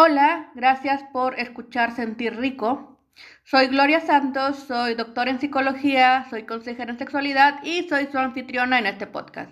Hola, 0.00 0.52
gracias 0.54 1.02
por 1.12 1.40
escuchar 1.40 1.90
Sentir 1.90 2.36
Rico. 2.36 3.00
Soy 3.42 3.66
Gloria 3.66 3.98
Santos, 3.98 4.56
soy 4.68 4.94
doctora 4.94 5.32
en 5.32 5.40
psicología, 5.40 6.24
soy 6.30 6.44
consejera 6.44 6.92
en 6.92 7.00
sexualidad 7.00 7.58
y 7.64 7.88
soy 7.88 8.06
su 8.06 8.16
anfitriona 8.16 8.78
en 8.78 8.86
este 8.86 9.08
podcast. 9.08 9.50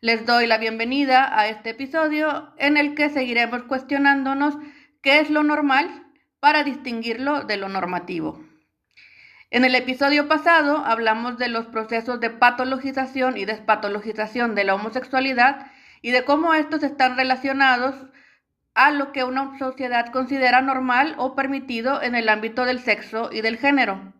Les 0.00 0.24
doy 0.24 0.46
la 0.46 0.56
bienvenida 0.56 1.38
a 1.38 1.48
este 1.48 1.70
episodio 1.70 2.54
en 2.56 2.78
el 2.78 2.94
que 2.94 3.10
seguiremos 3.10 3.64
cuestionándonos 3.64 4.56
qué 5.02 5.20
es 5.20 5.28
lo 5.28 5.42
normal 5.42 6.06
para 6.40 6.64
distinguirlo 6.64 7.42
de 7.42 7.58
lo 7.58 7.68
normativo. 7.68 8.42
En 9.50 9.66
el 9.66 9.74
episodio 9.74 10.26
pasado 10.26 10.86
hablamos 10.86 11.36
de 11.36 11.48
los 11.48 11.66
procesos 11.66 12.18
de 12.18 12.30
patologización 12.30 13.36
y 13.36 13.44
despatologización 13.44 14.54
de 14.54 14.64
la 14.64 14.74
homosexualidad 14.74 15.70
y 16.00 16.12
de 16.12 16.24
cómo 16.24 16.54
estos 16.54 16.82
están 16.82 17.18
relacionados 17.18 17.94
a 18.76 18.90
lo 18.90 19.10
que 19.10 19.24
una 19.24 19.58
sociedad 19.58 20.12
considera 20.12 20.60
normal 20.60 21.14
o 21.16 21.34
permitido 21.34 22.02
en 22.02 22.14
el 22.14 22.28
ámbito 22.28 22.66
del 22.66 22.78
sexo 22.78 23.30
y 23.32 23.40
del 23.40 23.56
género. 23.56 24.12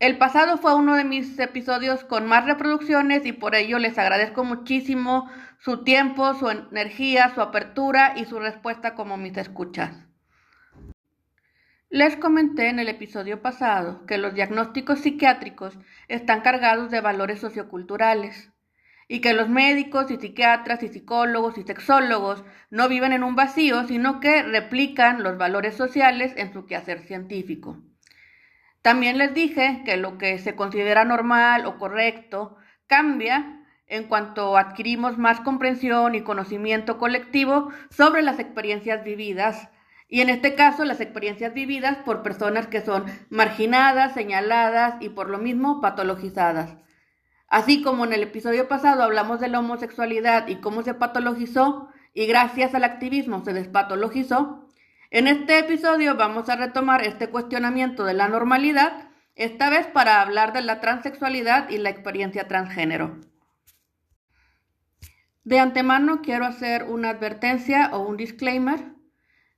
El 0.00 0.16
pasado 0.16 0.56
fue 0.56 0.74
uno 0.74 0.96
de 0.96 1.04
mis 1.04 1.38
episodios 1.38 2.02
con 2.02 2.26
más 2.26 2.46
reproducciones 2.46 3.26
y 3.26 3.32
por 3.32 3.54
ello 3.54 3.78
les 3.78 3.98
agradezco 3.98 4.42
muchísimo 4.42 5.30
su 5.58 5.84
tiempo, 5.84 6.32
su 6.34 6.48
energía, 6.48 7.30
su 7.34 7.42
apertura 7.42 8.14
y 8.16 8.24
su 8.24 8.40
respuesta 8.40 8.94
como 8.94 9.18
mis 9.18 9.36
escuchas. 9.36 9.94
Les 11.90 12.16
comenté 12.16 12.70
en 12.70 12.78
el 12.78 12.88
episodio 12.88 13.42
pasado 13.42 14.06
que 14.06 14.16
los 14.16 14.32
diagnósticos 14.32 15.00
psiquiátricos 15.00 15.78
están 16.08 16.40
cargados 16.40 16.90
de 16.90 17.02
valores 17.02 17.38
socioculturales 17.38 18.51
y 19.12 19.20
que 19.20 19.34
los 19.34 19.50
médicos 19.50 20.10
y 20.10 20.16
psiquiatras 20.16 20.82
y 20.82 20.88
psicólogos 20.88 21.58
y 21.58 21.64
sexólogos 21.64 22.44
no 22.70 22.88
viven 22.88 23.12
en 23.12 23.24
un 23.24 23.36
vacío, 23.36 23.86
sino 23.86 24.20
que 24.20 24.42
replican 24.42 25.22
los 25.22 25.36
valores 25.36 25.74
sociales 25.74 26.32
en 26.38 26.50
su 26.54 26.64
quehacer 26.64 27.02
científico. 27.02 27.76
También 28.80 29.18
les 29.18 29.34
dije 29.34 29.82
que 29.84 29.98
lo 29.98 30.16
que 30.16 30.38
se 30.38 30.56
considera 30.56 31.04
normal 31.04 31.66
o 31.66 31.76
correcto 31.76 32.56
cambia 32.86 33.60
en 33.86 34.04
cuanto 34.04 34.56
adquirimos 34.56 35.18
más 35.18 35.40
comprensión 35.40 36.14
y 36.14 36.22
conocimiento 36.22 36.96
colectivo 36.96 37.68
sobre 37.90 38.22
las 38.22 38.38
experiencias 38.38 39.04
vividas, 39.04 39.68
y 40.08 40.22
en 40.22 40.30
este 40.30 40.54
caso 40.54 40.86
las 40.86 41.02
experiencias 41.02 41.52
vividas 41.52 41.98
por 41.98 42.22
personas 42.22 42.66
que 42.66 42.80
son 42.80 43.04
marginadas, 43.28 44.14
señaladas 44.14 44.94
y 45.02 45.10
por 45.10 45.28
lo 45.28 45.36
mismo 45.36 45.82
patologizadas. 45.82 46.78
Así 47.52 47.82
como 47.82 48.06
en 48.06 48.14
el 48.14 48.22
episodio 48.22 48.66
pasado 48.66 49.02
hablamos 49.02 49.38
de 49.38 49.48
la 49.48 49.58
homosexualidad 49.58 50.48
y 50.48 50.56
cómo 50.56 50.82
se 50.82 50.94
patologizó 50.94 51.90
y 52.14 52.24
gracias 52.24 52.74
al 52.74 52.82
activismo 52.82 53.44
se 53.44 53.52
despatologizó, 53.52 54.66
en 55.10 55.26
este 55.26 55.58
episodio 55.58 56.16
vamos 56.16 56.48
a 56.48 56.56
retomar 56.56 57.04
este 57.04 57.28
cuestionamiento 57.28 58.06
de 58.06 58.14
la 58.14 58.26
normalidad, 58.26 59.10
esta 59.34 59.68
vez 59.68 59.86
para 59.86 60.22
hablar 60.22 60.54
de 60.54 60.62
la 60.62 60.80
transexualidad 60.80 61.68
y 61.68 61.76
la 61.76 61.90
experiencia 61.90 62.48
transgénero. 62.48 63.20
De 65.44 65.58
antemano 65.58 66.22
quiero 66.22 66.46
hacer 66.46 66.84
una 66.84 67.10
advertencia 67.10 67.90
o 67.92 67.98
un 67.98 68.16
disclaimer. 68.16 68.80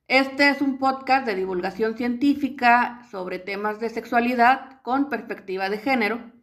Este 0.09 0.49
es 0.49 0.61
un 0.61 0.79
podcast 0.79 1.27
de 1.27 1.37
divulgación 1.37 1.97
científica 1.97 3.03
sobre 3.13 3.39
temas 3.39 3.79
de 3.79 3.89
sexualidad 3.89 4.83
con 4.83 5.09
perspectiva 5.09 5.71
de 5.71 5.79
género 5.79 6.35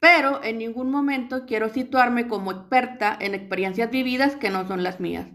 pero 0.00 0.42
en 0.44 0.58
ningún 0.58 0.90
momento 0.90 1.44
quiero 1.46 1.68
situarme 1.68 2.28
como 2.28 2.52
experta 2.52 3.16
en 3.20 3.34
experiencias 3.34 3.90
vividas 3.90 4.36
que 4.36 4.50
no 4.50 4.66
son 4.66 4.82
las 4.82 5.00
mías. 5.00 5.26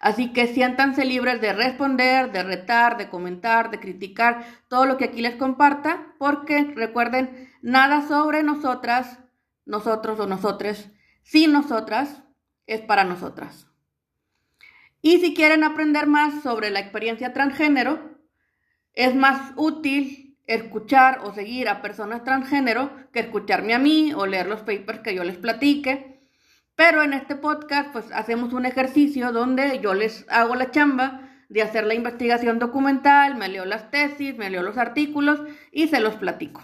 Así 0.00 0.32
que 0.32 0.46
siéntanse 0.46 1.04
libres 1.04 1.42
de 1.42 1.52
responder, 1.52 2.32
de 2.32 2.42
retar, 2.42 2.96
de 2.96 3.10
comentar, 3.10 3.70
de 3.70 3.80
criticar 3.80 4.46
todo 4.68 4.86
lo 4.86 4.96
que 4.96 5.04
aquí 5.04 5.20
les 5.20 5.36
comparta, 5.36 6.14
porque 6.18 6.72
recuerden, 6.74 7.50
nada 7.60 8.08
sobre 8.08 8.42
nosotras, 8.42 9.18
nosotros 9.66 10.18
o 10.18 10.26
nosotres, 10.26 10.90
sin 11.22 11.52
nosotras, 11.52 12.22
es 12.66 12.80
para 12.80 13.04
nosotras. 13.04 13.66
Y 15.02 15.18
si 15.18 15.34
quieren 15.34 15.64
aprender 15.64 16.06
más 16.06 16.42
sobre 16.42 16.70
la 16.70 16.80
experiencia 16.80 17.34
transgénero, 17.34 18.18
es 18.94 19.14
más 19.14 19.52
útil 19.56 20.19
escuchar 20.50 21.20
o 21.22 21.32
seguir 21.32 21.68
a 21.68 21.80
personas 21.80 22.24
transgénero 22.24 22.90
que 23.12 23.20
escucharme 23.20 23.72
a 23.72 23.78
mí 23.78 24.12
o 24.14 24.26
leer 24.26 24.48
los 24.48 24.60
papers 24.60 24.98
que 25.00 25.14
yo 25.14 25.22
les 25.22 25.36
platique. 25.36 26.20
Pero 26.74 27.02
en 27.02 27.12
este 27.12 27.36
podcast 27.36 27.90
pues 27.92 28.10
hacemos 28.12 28.52
un 28.52 28.66
ejercicio 28.66 29.30
donde 29.30 29.78
yo 29.80 29.94
les 29.94 30.26
hago 30.28 30.56
la 30.56 30.72
chamba 30.72 31.28
de 31.48 31.62
hacer 31.62 31.86
la 31.86 31.94
investigación 31.94 32.58
documental, 32.58 33.36
me 33.36 33.48
leo 33.48 33.64
las 33.64 33.90
tesis, 33.92 34.36
me 34.36 34.50
leo 34.50 34.62
los 34.62 34.76
artículos 34.76 35.40
y 35.70 35.86
se 35.86 36.00
los 36.00 36.16
platico. 36.16 36.62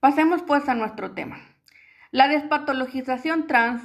Pasemos 0.00 0.42
pues 0.42 0.68
a 0.68 0.74
nuestro 0.74 1.12
tema. 1.12 1.38
La 2.10 2.26
despatologización 2.26 3.46
trans 3.46 3.82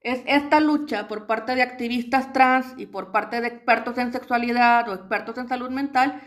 es 0.00 0.22
esta 0.26 0.60
lucha 0.60 1.08
por 1.08 1.26
parte 1.26 1.54
de 1.56 1.62
activistas 1.62 2.32
trans 2.32 2.74
y 2.76 2.86
por 2.86 3.10
parte 3.10 3.40
de 3.40 3.48
expertos 3.48 3.98
en 3.98 4.12
sexualidad 4.12 4.88
o 4.88 4.94
expertos 4.94 5.38
en 5.38 5.48
salud 5.48 5.70
mental 5.70 6.20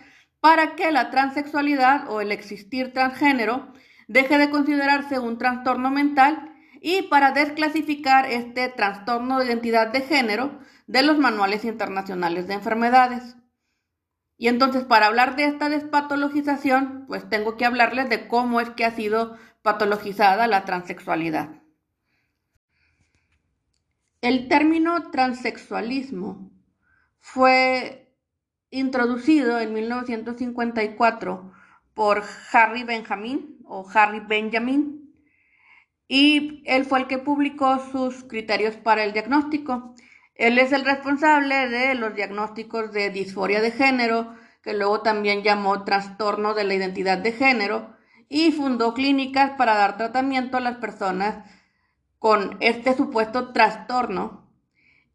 para 0.46 0.76
que 0.76 0.92
la 0.92 1.10
transexualidad 1.10 2.08
o 2.08 2.22
el 2.22 2.32
existir 2.32 2.94
transgénero 2.94 3.74
deje 4.08 4.38
de 4.38 4.52
considerarse 4.52 5.18
un 5.18 5.40
trastorno 5.40 5.90
mental 5.90 6.54
y 6.82 7.02
para 7.02 7.32
desclasificar 7.32 8.28
este 8.28 8.70
trastorno 8.70 9.40
de 9.40 9.48
identidad 9.48 9.88
de 9.88 10.02
género 10.02 10.60
de 10.86 11.02
los 11.02 11.18
manuales 11.18 11.66
internacionales 11.66 12.46
de 12.46 12.54
enfermedades. 12.54 13.38
Y 14.38 14.48
entonces 14.48 14.84
para 14.84 15.08
hablar 15.08 15.36
de 15.36 15.46
esta 15.46 15.68
despatologización, 15.68 17.06
pues 17.08 17.28
tengo 17.28 17.58
que 17.58 17.66
hablarles 17.66 18.08
de 18.10 18.28
cómo 18.28 18.62
es 18.62 18.70
que 18.70 18.86
ha 18.86 18.92
sido 18.92 19.40
patologizada 19.64 20.46
la 20.46 20.64
transexualidad. 20.64 21.64
El 24.22 24.48
término 24.48 25.10
transexualismo 25.10 26.52
fue 27.18 28.05
introducido 28.76 29.60
en 29.60 29.74
1954 29.74 31.52
por 31.94 32.24
Harry 32.52 32.84
Benjamin 32.84 33.60
o 33.66 33.88
Harry 33.94 34.20
Benjamin 34.20 35.14
y 36.08 36.62
él 36.66 36.86
fue 36.86 37.00
el 37.00 37.08
que 37.08 37.18
publicó 37.18 37.80
sus 37.92 38.24
criterios 38.26 38.76
para 38.76 39.04
el 39.04 39.14
diagnóstico. 39.14 39.96
Él 40.36 40.60
es 40.60 40.72
el 40.72 40.86
responsable 40.86 41.70
de 41.70 41.96
los 41.96 42.14
diagnósticos 42.16 42.92
de 42.92 43.10
disforia 43.10 43.62
de 43.62 43.72
género, 43.72 44.36
que 44.62 44.74
luego 44.74 45.02
también 45.02 45.42
llamó 45.42 45.84
trastorno 45.84 46.54
de 46.54 46.66
la 46.66 46.74
identidad 46.76 47.18
de 47.18 47.32
género, 47.32 47.96
y 48.28 48.52
fundó 48.52 48.94
clínicas 48.94 49.52
para 49.52 49.76
dar 49.76 49.98
tratamiento 49.98 50.58
a 50.58 50.62
las 50.62 50.78
personas 50.78 51.46
con 52.20 52.58
este 52.60 52.96
supuesto 52.96 53.54
trastorno 53.54 54.45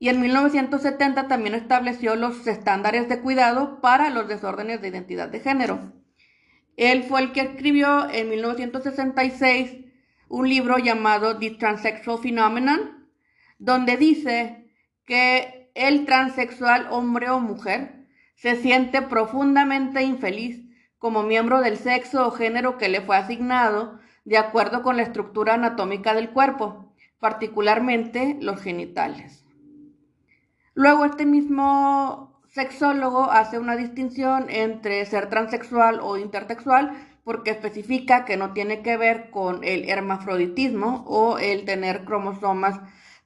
y 0.03 0.09
en 0.09 0.21
1970 0.23 1.29
también 1.29 1.55
estableció 1.55 2.17
los 2.17 2.47
estándares 2.47 3.09
de 3.11 3.21
cuidado 3.21 3.83
para 3.83 4.09
los 4.09 4.27
desórdenes 4.27 4.81
de 4.81 4.89
identidad 4.89 5.29
de 5.29 5.41
género. 5.41 5.93
Él 6.79 7.05
fue 7.05 7.21
el 7.21 7.33
que 7.33 7.43
escribió 7.43 8.09
en 8.11 8.31
1966 8.31 9.85
un 10.29 10.49
libro 10.49 10.79
llamado 10.79 11.39
The 11.39 11.51
Transsexual 11.51 12.19
Phenomenon, 12.19 13.11
donde 13.59 13.99
dice 13.99 14.73
que 15.05 15.71
el 15.75 16.07
transexual 16.07 16.89
hombre 16.91 17.29
o 17.29 17.39
mujer 17.39 18.07
se 18.37 18.57
siente 18.57 19.03
profundamente 19.03 20.03
infeliz 20.03 20.65
como 20.97 21.23
miembro 21.23 21.61
del 21.61 21.77
sexo 21.77 22.27
o 22.27 22.31
género 22.31 22.79
que 22.79 22.89
le 22.89 23.03
fue 23.03 23.19
asignado 23.19 24.01
de 24.25 24.39
acuerdo 24.39 24.83
con 24.83 24.97
la 24.97 25.03
estructura 25.03 25.55
anatómica 25.55 26.15
del 26.15 26.31
cuerpo, 26.31 26.95
particularmente 27.19 28.39
los 28.41 28.63
genitales. 28.63 29.45
Luego 30.75 31.05
este 31.05 31.27
mismo 31.27 32.41
sexólogo 32.49 33.31
hace 33.31 33.59
una 33.59 33.77
distinción 33.77 34.47
entre 34.49 35.05
ser 35.07 35.29
transexual 35.29 36.01
o 36.03 36.17
intersexual 36.17 36.93
porque 37.25 37.51
especifica 37.51 38.25
que 38.25 38.37
no 38.37 38.53
tiene 38.53 38.83
que 38.83 38.97
ver 38.97 39.31
con 39.31 39.63
el 39.63 39.89
hermafroditismo 39.89 41.05
o 41.07 41.39
el 41.39 41.65
tener 41.65 42.05
cromosomas 42.05 42.81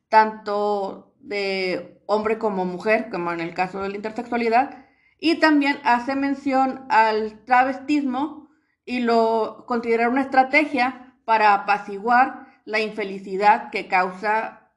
tanto 0.08 1.14
de 1.20 2.02
hombre 2.06 2.38
como 2.38 2.64
mujer, 2.64 3.08
como 3.10 3.32
en 3.32 3.40
el 3.40 3.54
caso 3.54 3.80
de 3.80 3.88
la 3.88 3.96
intersexualidad, 3.96 4.86
y 5.18 5.36
también 5.36 5.78
hace 5.84 6.14
mención 6.16 6.84
al 6.90 7.44
travestismo 7.44 8.48
y 8.84 9.00
lo 9.00 9.64
considera 9.66 10.08
una 10.08 10.20
estrategia 10.22 11.14
para 11.24 11.54
apaciguar 11.54 12.46
la 12.66 12.80
infelicidad 12.80 13.70
que 13.70 13.88
causa 13.88 14.70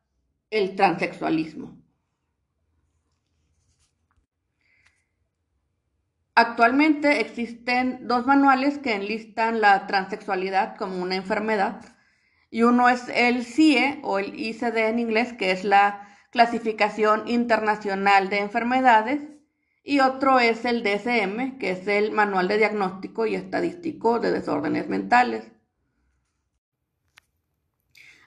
el 0.50 0.75
transexualismo. 0.75 1.77
Actualmente 6.39 7.19
existen 7.19 8.07
dos 8.07 8.28
manuales 8.28 8.78
que 8.78 8.94
enlistan 8.94 9.60
la 9.60 9.88
transexualidad 9.88 10.75
como 10.75 11.01
una 11.01 11.16
enfermedad 11.16 11.81
y 12.51 12.62
uno 12.62 12.89
es 12.89 13.10
el 13.10 13.44
CIE 13.44 14.00
o 14.04 14.19
el 14.19 14.39
ICD 14.39 14.78
en 14.89 15.00
inglés, 15.00 15.34
que 15.34 15.50
es 15.50 15.63
la 15.63 16.07
Clasificación 16.30 17.28
Internacional 17.28 18.30
de 18.30 18.38
Enfermedades, 18.38 19.24
y 19.84 20.00
otro 20.00 20.39
es 20.39 20.63
el 20.66 20.84
DSM, 20.84 21.57
que 21.57 21.72
es 21.72 21.88
el 21.88 22.12
Manual 22.12 22.48
de 22.48 22.60
Diagnóstico 22.60 23.25
y 23.25 23.33
Estadístico 23.33 24.19
de 24.19 24.30
Desórdenes 24.30 24.88
Mentales. 24.88 25.51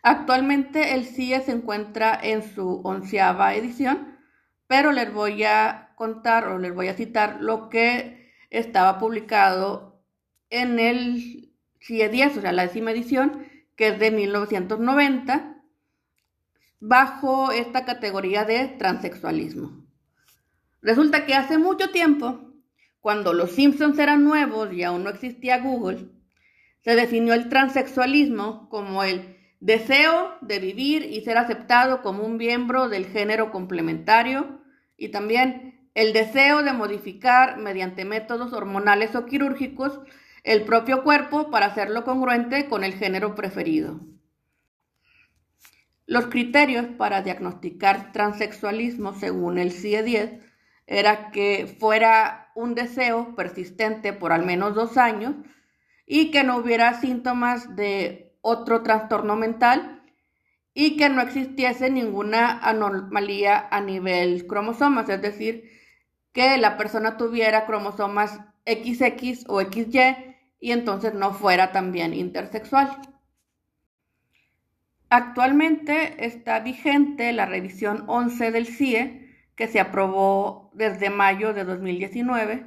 Actualmente 0.02 0.94
el 0.94 1.04
CIE 1.04 1.42
se 1.42 1.52
encuentra 1.52 2.18
en 2.20 2.42
su 2.42 2.80
onceava 2.82 3.54
edición, 3.54 4.18
pero 4.66 4.90
les 4.90 5.14
voy 5.14 5.44
a 5.44 5.89
contar 6.00 6.48
o 6.48 6.58
les 6.58 6.74
voy 6.74 6.88
a 6.88 6.94
citar 6.94 7.42
lo 7.42 7.68
que 7.68 8.32
estaba 8.48 8.98
publicado 8.98 10.02
en 10.48 10.78
el 10.78 11.52
CIE 11.78 12.08
10, 12.08 12.38
o 12.38 12.40
sea, 12.40 12.52
la 12.52 12.62
décima 12.62 12.92
edición, 12.92 13.46
que 13.76 13.88
es 13.88 13.98
de 13.98 14.10
1990, 14.10 15.62
bajo 16.80 17.52
esta 17.52 17.84
categoría 17.84 18.46
de 18.46 18.68
transexualismo. 18.78 19.84
Resulta 20.80 21.26
que 21.26 21.34
hace 21.34 21.58
mucho 21.58 21.90
tiempo, 21.90 22.50
cuando 23.02 23.34
los 23.34 23.50
Simpsons 23.50 23.98
eran 23.98 24.24
nuevos 24.24 24.72
y 24.72 24.82
aún 24.84 25.04
no 25.04 25.10
existía 25.10 25.58
Google, 25.58 26.08
se 26.82 26.96
definió 26.96 27.34
el 27.34 27.50
transexualismo 27.50 28.70
como 28.70 29.04
el 29.04 29.36
deseo 29.60 30.38
de 30.40 30.60
vivir 30.60 31.02
y 31.04 31.20
ser 31.20 31.36
aceptado 31.36 32.00
como 32.00 32.22
un 32.22 32.38
miembro 32.38 32.88
del 32.88 33.04
género 33.04 33.50
complementario 33.52 34.62
y 34.96 35.10
también 35.10 35.69
el 35.94 36.12
deseo 36.12 36.62
de 36.62 36.72
modificar 36.72 37.56
mediante 37.58 38.04
métodos 38.04 38.52
hormonales 38.52 39.14
o 39.14 39.26
quirúrgicos 39.26 40.00
el 40.44 40.62
propio 40.64 41.02
cuerpo 41.02 41.50
para 41.50 41.66
hacerlo 41.66 42.04
congruente 42.04 42.68
con 42.68 42.84
el 42.84 42.94
género 42.94 43.34
preferido. 43.34 44.00
Los 46.06 46.26
criterios 46.26 46.86
para 46.98 47.22
diagnosticar 47.22 48.12
transexualismo 48.12 49.14
según 49.14 49.58
el 49.58 49.72
CIE-10 49.72 50.40
era 50.86 51.30
que 51.30 51.76
fuera 51.78 52.50
un 52.56 52.74
deseo 52.74 53.36
persistente 53.36 54.12
por 54.12 54.32
al 54.32 54.44
menos 54.44 54.74
dos 54.74 54.96
años 54.96 55.36
y 56.06 56.32
que 56.32 56.42
no 56.42 56.56
hubiera 56.56 57.00
síntomas 57.00 57.76
de 57.76 58.34
otro 58.40 58.82
trastorno 58.82 59.36
mental 59.36 60.02
y 60.74 60.96
que 60.96 61.08
no 61.08 61.20
existiese 61.20 61.90
ninguna 61.90 62.58
anomalía 62.58 63.68
a 63.70 63.80
nivel 63.80 64.46
cromosomas, 64.46 65.08
es 65.08 65.22
decir, 65.22 65.79
que 66.32 66.58
la 66.58 66.76
persona 66.76 67.16
tuviera 67.16 67.66
cromosomas 67.66 68.40
XX 68.66 69.44
o 69.48 69.60
XY 69.60 70.36
y 70.60 70.72
entonces 70.72 71.14
no 71.14 71.32
fuera 71.32 71.72
también 71.72 72.14
intersexual. 72.14 73.00
Actualmente 75.08 76.24
está 76.24 76.60
vigente 76.60 77.32
la 77.32 77.46
revisión 77.46 78.04
11 78.06 78.52
del 78.52 78.66
CIE, 78.66 79.28
que 79.56 79.66
se 79.66 79.80
aprobó 79.80 80.70
desde 80.74 81.10
mayo 81.10 81.52
de 81.52 81.64
2019. 81.64 82.64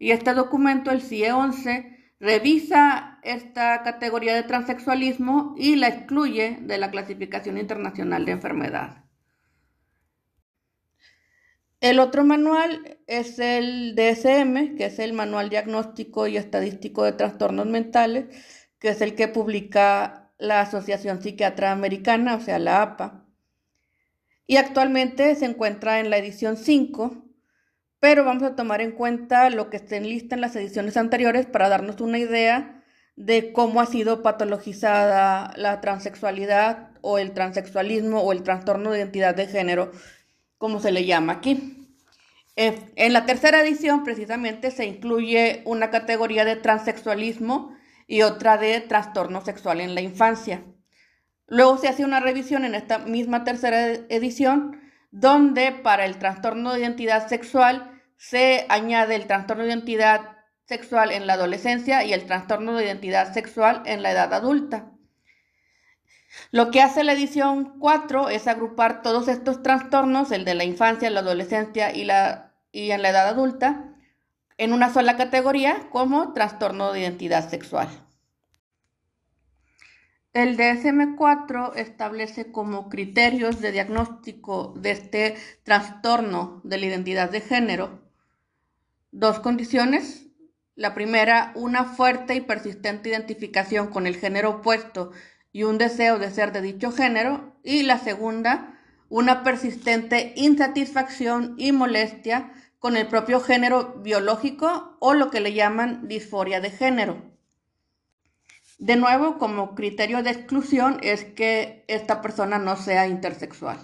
Y 0.00 0.10
este 0.10 0.34
documento, 0.34 0.90
el 0.90 1.02
CIE 1.02 1.30
11, 1.32 2.14
revisa 2.18 3.20
esta 3.22 3.82
categoría 3.84 4.34
de 4.34 4.42
transexualismo 4.42 5.54
y 5.56 5.76
la 5.76 5.88
excluye 5.88 6.58
de 6.60 6.78
la 6.78 6.90
clasificación 6.90 7.58
internacional 7.58 8.24
de 8.24 8.32
enfermedad. 8.32 9.04
El 11.80 12.00
otro 12.00 12.24
manual 12.24 12.98
es 13.06 13.38
el 13.38 13.94
DSM, 13.94 14.76
que 14.76 14.86
es 14.86 14.98
el 14.98 15.12
Manual 15.12 15.48
Diagnóstico 15.48 16.26
y 16.26 16.36
Estadístico 16.36 17.04
de 17.04 17.12
Trastornos 17.12 17.66
Mentales, 17.66 18.26
que 18.78 18.90
es 18.90 19.00
el 19.00 19.14
que 19.14 19.28
publica 19.28 20.32
la 20.38 20.60
Asociación 20.60 21.22
Psiquiatra 21.22 21.72
Americana, 21.72 22.36
o 22.36 22.40
sea, 22.40 22.58
la 22.58 22.82
APA 22.82 23.28
y 24.48 24.56
actualmente 24.56 25.34
se 25.36 25.44
encuentra 25.44 26.00
en 26.00 26.10
la 26.10 26.16
edición 26.16 26.56
5, 26.56 27.22
pero 28.00 28.24
vamos 28.24 28.42
a 28.42 28.56
tomar 28.56 28.80
en 28.80 28.92
cuenta 28.92 29.50
lo 29.50 29.68
que 29.68 29.76
esté 29.76 29.96
en 29.96 30.08
lista 30.08 30.34
en 30.34 30.40
las 30.40 30.56
ediciones 30.56 30.96
anteriores 30.96 31.44
para 31.44 31.68
darnos 31.68 32.00
una 32.00 32.18
idea 32.18 32.82
de 33.14 33.52
cómo 33.52 33.82
ha 33.82 33.86
sido 33.86 34.22
patologizada 34.22 35.52
la 35.56 35.82
transexualidad 35.82 36.92
o 37.02 37.18
el 37.18 37.32
transexualismo 37.32 38.22
o 38.22 38.32
el 38.32 38.42
trastorno 38.42 38.90
de 38.90 39.00
identidad 39.00 39.34
de 39.34 39.48
género, 39.48 39.92
como 40.58 40.80
se 40.80 40.92
le 40.92 41.06
llama 41.06 41.34
aquí. 41.34 41.88
Eh, 42.56 42.92
en 42.96 43.12
la 43.12 43.24
tercera 43.24 43.60
edición 43.60 44.02
precisamente 44.02 44.72
se 44.72 44.84
incluye 44.84 45.62
una 45.64 45.90
categoría 45.90 46.44
de 46.44 46.56
transexualismo 46.56 47.72
y 48.08 48.22
otra 48.22 48.58
de 48.58 48.80
trastorno 48.80 49.44
sexual 49.44 49.80
en 49.80 49.94
la 49.94 50.00
infancia. 50.00 50.64
Luego 51.46 51.78
se 51.78 51.88
hace 51.88 52.04
una 52.04 52.20
revisión 52.20 52.64
en 52.64 52.74
esta 52.74 52.98
misma 52.98 53.44
tercera 53.44 53.86
edición, 54.08 54.80
donde 55.10 55.72
para 55.72 56.04
el 56.04 56.18
trastorno 56.18 56.74
de 56.74 56.80
identidad 56.80 57.28
sexual 57.28 58.02
se 58.16 58.66
añade 58.68 59.14
el 59.14 59.26
trastorno 59.26 59.62
de 59.62 59.70
identidad 59.70 60.36
sexual 60.64 61.12
en 61.12 61.26
la 61.26 61.34
adolescencia 61.34 62.04
y 62.04 62.12
el 62.12 62.26
trastorno 62.26 62.74
de 62.74 62.84
identidad 62.84 63.32
sexual 63.32 63.82
en 63.86 64.02
la 64.02 64.10
edad 64.10 64.34
adulta. 64.34 64.92
Lo 66.50 66.70
que 66.70 66.82
hace 66.82 67.04
la 67.04 67.12
edición 67.12 67.78
4 67.78 68.28
es 68.28 68.46
agrupar 68.46 69.02
todos 69.02 69.28
estos 69.28 69.62
trastornos, 69.62 70.32
el 70.32 70.44
de 70.44 70.54
la 70.54 70.64
infancia, 70.64 71.10
la 71.10 71.20
adolescencia 71.20 71.94
y, 71.94 72.04
la, 72.04 72.52
y 72.72 72.90
en 72.90 73.02
la 73.02 73.10
edad 73.10 73.28
adulta, 73.28 73.94
en 74.56 74.72
una 74.72 74.92
sola 74.92 75.16
categoría 75.16 75.88
como 75.90 76.32
trastorno 76.32 76.92
de 76.92 77.00
identidad 77.00 77.48
sexual. 77.48 77.88
El 80.32 80.56
DSM-4 80.56 81.72
establece 81.76 82.52
como 82.52 82.88
criterios 82.88 83.60
de 83.60 83.72
diagnóstico 83.72 84.74
de 84.76 84.90
este 84.90 85.36
trastorno 85.64 86.60
de 86.64 86.78
la 86.78 86.86
identidad 86.86 87.30
de 87.30 87.40
género 87.40 88.08
dos 89.10 89.40
condiciones. 89.40 90.26
La 90.74 90.94
primera, 90.94 91.52
una 91.56 91.84
fuerte 91.84 92.34
y 92.34 92.40
persistente 92.40 93.08
identificación 93.08 93.88
con 93.88 94.06
el 94.06 94.16
género 94.16 94.50
opuesto 94.50 95.10
y 95.52 95.64
un 95.64 95.78
deseo 95.78 96.18
de 96.18 96.30
ser 96.30 96.52
de 96.52 96.62
dicho 96.62 96.92
género. 96.92 97.56
Y 97.62 97.82
la 97.82 97.98
segunda, 97.98 98.78
una 99.08 99.42
persistente 99.42 100.32
insatisfacción 100.36 101.54
y 101.58 101.72
molestia 101.72 102.52
con 102.78 102.96
el 102.96 103.08
propio 103.08 103.40
género 103.40 103.94
biológico 104.02 104.96
o 105.00 105.14
lo 105.14 105.30
que 105.30 105.40
le 105.40 105.52
llaman 105.52 106.06
disforia 106.08 106.60
de 106.60 106.70
género. 106.70 107.22
De 108.78 108.94
nuevo, 108.94 109.38
como 109.38 109.74
criterio 109.74 110.22
de 110.22 110.30
exclusión 110.30 111.00
es 111.02 111.24
que 111.24 111.84
esta 111.88 112.22
persona 112.22 112.58
no 112.58 112.76
sea 112.76 113.08
intersexual. 113.08 113.78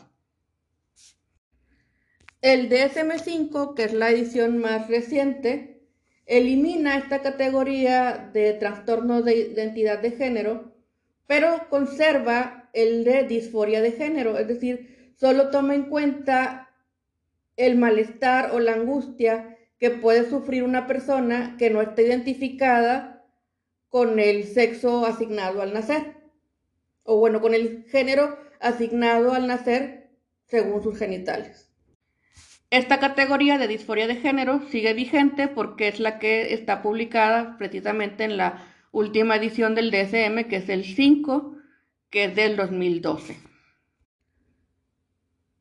El 2.41 2.69
DSM5, 2.69 3.75
que 3.75 3.85
es 3.85 3.93
la 3.93 4.11
edición 4.11 4.59
más 4.59 4.87
reciente, 4.89 5.89
elimina 6.27 6.97
esta 6.97 7.23
categoría 7.23 8.31
de 8.33 8.53
trastorno 8.53 9.23
de 9.23 9.37
identidad 9.37 9.99
de 9.99 10.13
género, 10.13 10.74
pero 11.27 11.69
conserva 11.69 12.69
el 12.73 13.05
de 13.05 13.25
disforia 13.25 13.81
de 13.81 13.93
género, 13.93 14.39
es 14.39 14.49
decir, 14.49 15.13
solo 15.17 15.51
toma 15.51 15.75
en 15.75 15.85
cuenta 15.85 16.71
el 17.57 17.77
malestar 17.77 18.51
o 18.53 18.61
la 18.61 18.73
angustia 18.73 19.57
que 19.79 19.91
puede 19.91 20.29
sufrir 20.29 20.63
una 20.65 20.87
persona 20.87 21.57
que 21.59 21.71
no 21.71 21.81
está 21.81 22.03
identificada 22.03 23.25
con 23.89 24.19
el 24.19 24.45
sexo 24.45 25.07
asignado 25.07 25.63
al 25.63 25.73
nacer, 25.73 26.17
o 27.05 27.19
bueno, 27.19 27.41
con 27.41 27.55
el 27.55 27.85
género 27.85 28.39
asignado 28.61 29.33
al 29.33 29.47
nacer 29.47 30.11
según 30.47 30.83
sus 30.83 30.99
genitales. 30.99 31.71
Esta 32.71 32.99
categoría 32.99 33.57
de 33.57 33.69
disforia 33.69 34.09
de 34.09 34.17
género 34.17 34.61
sigue 34.69 34.95
vigente 34.95 35.47
porque 35.47 35.87
es 35.87 36.01
la 36.01 36.19
que 36.19 36.55
está 36.55 36.83
publicada 36.83 37.57
precisamente 37.57 38.25
en 38.25 38.37
la 38.37 38.74
última 38.95 39.37
edición 39.37 39.75
del 39.75 39.91
DSM, 39.91 40.49
que 40.49 40.57
es 40.57 40.69
el 40.69 40.85
5, 40.85 41.57
que 42.11 42.25
es 42.25 42.37
del 42.37 42.57
2012. 42.57 43.37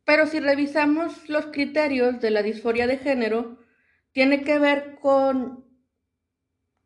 Pero 0.05 0.27
si 0.27 0.39
revisamos 0.39 1.27
los 1.27 1.47
criterios 1.47 2.21
de 2.21 2.29
la 2.29 2.43
disforia 2.43 2.85
de 2.85 2.97
género, 2.97 3.57
tiene 4.11 4.43
que 4.43 4.59
ver 4.59 4.99
con 5.01 5.65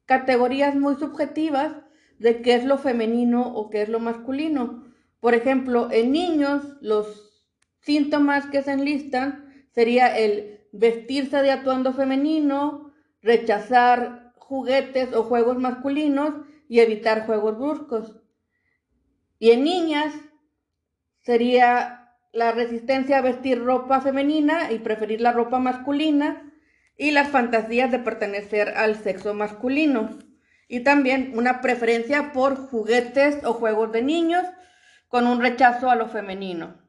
categorías 0.05 0.75
muy 0.75 0.95
subjetivas 0.95 1.75
de 2.17 2.41
qué 2.41 2.55
es 2.55 2.63
lo 2.63 2.77
femenino 2.77 3.53
o 3.53 3.69
qué 3.69 3.81
es 3.81 3.89
lo 3.89 3.99
masculino. 3.99 4.85
Por 5.19 5.33
ejemplo, 5.33 5.89
en 5.91 6.13
niños 6.13 6.63
los 6.79 7.45
síntomas 7.81 8.45
que 8.45 8.63
se 8.63 8.71
enlistan 8.71 9.65
sería 9.71 10.17
el 10.17 10.61
vestirse 10.71 11.41
de 11.41 11.51
atuendo 11.51 11.93
femenino, 11.93 12.93
rechazar 13.21 14.26
juguetes 14.47 15.13
o 15.13 15.23
juegos 15.23 15.57
masculinos 15.57 16.33
y 16.69 16.79
evitar 16.79 17.25
juegos 17.25 17.57
bruscos. 17.57 18.15
Y 19.39 19.51
en 19.51 19.65
niñas 19.65 20.13
sería 21.19 22.13
la 22.31 22.53
resistencia 22.53 23.17
a 23.17 23.21
vestir 23.21 23.61
ropa 23.61 23.99
femenina 23.99 24.71
y 24.71 24.79
preferir 24.79 25.19
la 25.19 25.33
ropa 25.33 25.59
masculina, 25.59 26.43
y 26.97 27.11
las 27.11 27.29
fantasías 27.29 27.91
de 27.91 27.99
pertenecer 27.99 28.69
al 28.75 28.95
sexo 28.95 29.33
masculino. 29.33 30.17
Y 30.67 30.79
también 30.79 31.33
una 31.35 31.61
preferencia 31.61 32.33
por 32.33 32.55
juguetes 32.55 33.43
o 33.45 33.53
juegos 33.53 33.91
de 33.91 34.01
niños 34.01 34.43
con 35.07 35.27
un 35.27 35.39
rechazo 35.41 35.91
a 35.91 35.95
lo 35.95 36.07
femenino. 36.07 36.81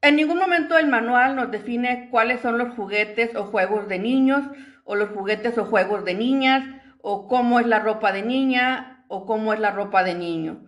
En 0.00 0.16
ningún 0.16 0.38
momento 0.38 0.76
el 0.76 0.88
manual 0.88 1.36
nos 1.36 1.52
define 1.52 2.08
cuáles 2.10 2.40
son 2.40 2.58
los 2.58 2.74
juguetes 2.74 3.36
o 3.36 3.44
juegos 3.44 3.86
de 3.88 4.00
niños 4.00 4.42
o 4.84 4.94
los 4.94 5.10
juguetes 5.10 5.56
o 5.58 5.64
juegos 5.64 6.04
de 6.04 6.14
niñas 6.14 6.64
o 7.00 7.26
cómo 7.26 7.60
es 7.60 7.66
la 7.66 7.80
ropa 7.80 8.12
de 8.12 8.22
niña 8.22 9.04
o 9.08 9.26
cómo 9.26 9.52
es 9.52 9.60
la 9.60 9.70
ropa 9.70 10.04
de 10.04 10.14
niño, 10.14 10.64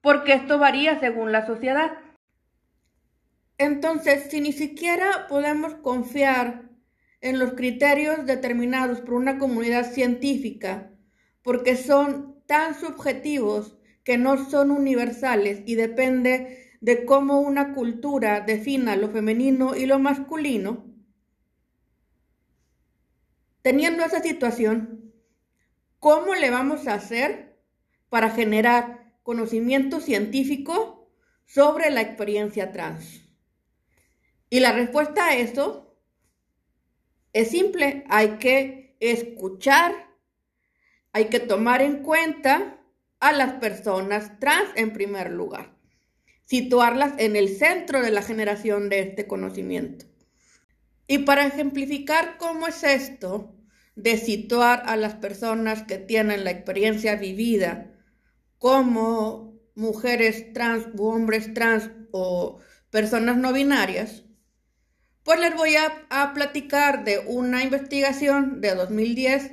porque 0.00 0.34
esto 0.34 0.58
varía 0.58 1.00
según 1.00 1.32
la 1.32 1.46
sociedad. 1.46 1.92
Entonces, 3.58 4.28
si 4.30 4.40
ni 4.40 4.52
siquiera 4.52 5.26
podemos 5.28 5.74
confiar 5.74 6.70
en 7.20 7.38
los 7.38 7.52
criterios 7.52 8.26
determinados 8.26 9.00
por 9.00 9.14
una 9.14 9.38
comunidad 9.38 9.90
científica, 9.90 10.90
porque 11.42 11.76
son 11.76 12.42
tan 12.46 12.74
subjetivos 12.74 13.76
que 14.04 14.18
no 14.18 14.48
son 14.48 14.70
universales 14.70 15.62
y 15.66 15.74
depende 15.74 16.70
de 16.80 17.04
cómo 17.04 17.40
una 17.40 17.74
cultura 17.74 18.40
defina 18.40 18.96
lo 18.96 19.10
femenino 19.10 19.76
y 19.76 19.86
lo 19.86 19.98
masculino, 19.98 20.89
teniendo 23.62 24.04
esa 24.04 24.22
situación, 24.22 25.12
¿cómo 25.98 26.34
le 26.34 26.50
vamos 26.50 26.86
a 26.86 26.94
hacer 26.94 27.58
para 28.08 28.30
generar 28.30 29.14
conocimiento 29.22 30.00
científico 30.00 31.12
sobre 31.46 31.90
la 31.90 32.00
experiencia 32.00 32.72
trans? 32.72 33.22
Y 34.48 34.60
la 34.60 34.72
respuesta 34.72 35.26
a 35.26 35.36
eso 35.36 35.96
es 37.32 37.50
simple, 37.50 38.04
hay 38.08 38.38
que 38.38 38.96
escuchar, 38.98 39.92
hay 41.12 41.26
que 41.26 41.38
tomar 41.38 41.82
en 41.82 42.02
cuenta 42.02 42.80
a 43.20 43.32
las 43.32 43.54
personas 43.54 44.40
trans 44.40 44.70
en 44.74 44.92
primer 44.92 45.30
lugar, 45.30 45.76
situarlas 46.44 47.14
en 47.18 47.36
el 47.36 47.56
centro 47.56 48.02
de 48.02 48.10
la 48.10 48.22
generación 48.22 48.88
de 48.88 49.00
este 49.00 49.26
conocimiento. 49.26 50.09
Y 51.10 51.18
para 51.18 51.44
ejemplificar 51.44 52.38
cómo 52.38 52.68
es 52.68 52.84
esto 52.84 53.52
de 53.96 54.16
situar 54.16 54.84
a 54.86 54.94
las 54.94 55.14
personas 55.14 55.82
que 55.82 55.98
tienen 55.98 56.44
la 56.44 56.52
experiencia 56.52 57.16
vivida 57.16 57.90
como 58.56 59.60
mujeres 59.74 60.52
trans 60.52 60.86
u 60.96 61.08
hombres 61.08 61.52
trans 61.52 61.90
o 62.12 62.60
personas 62.90 63.38
no 63.38 63.52
binarias, 63.52 64.22
pues 65.24 65.40
les 65.40 65.52
voy 65.56 65.74
a, 65.74 66.06
a, 66.10 66.32
platicar 66.32 67.02
de 67.02 67.18
una 67.26 67.64
investigación 67.64 68.60
de 68.60 68.76
2010 68.76 69.50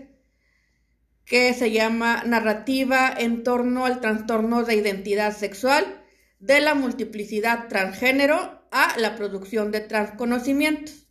que 1.26 1.56
se 1.56 1.72
llama 1.72 2.22
Narrativa 2.24 3.12
en 3.18 3.42
torno 3.42 3.88
al 3.88 4.00
trastorno 4.00 4.64
de 4.64 4.76
identidad 4.76 5.36
sexual 5.36 6.06
de 6.38 6.62
la 6.62 6.76
multiplicidad 6.76 7.68
transgénero 7.68 8.64
a 8.70 8.96
la 9.00 9.16
producción 9.16 9.72
de 9.72 9.80
transconocimientos. 9.80 11.07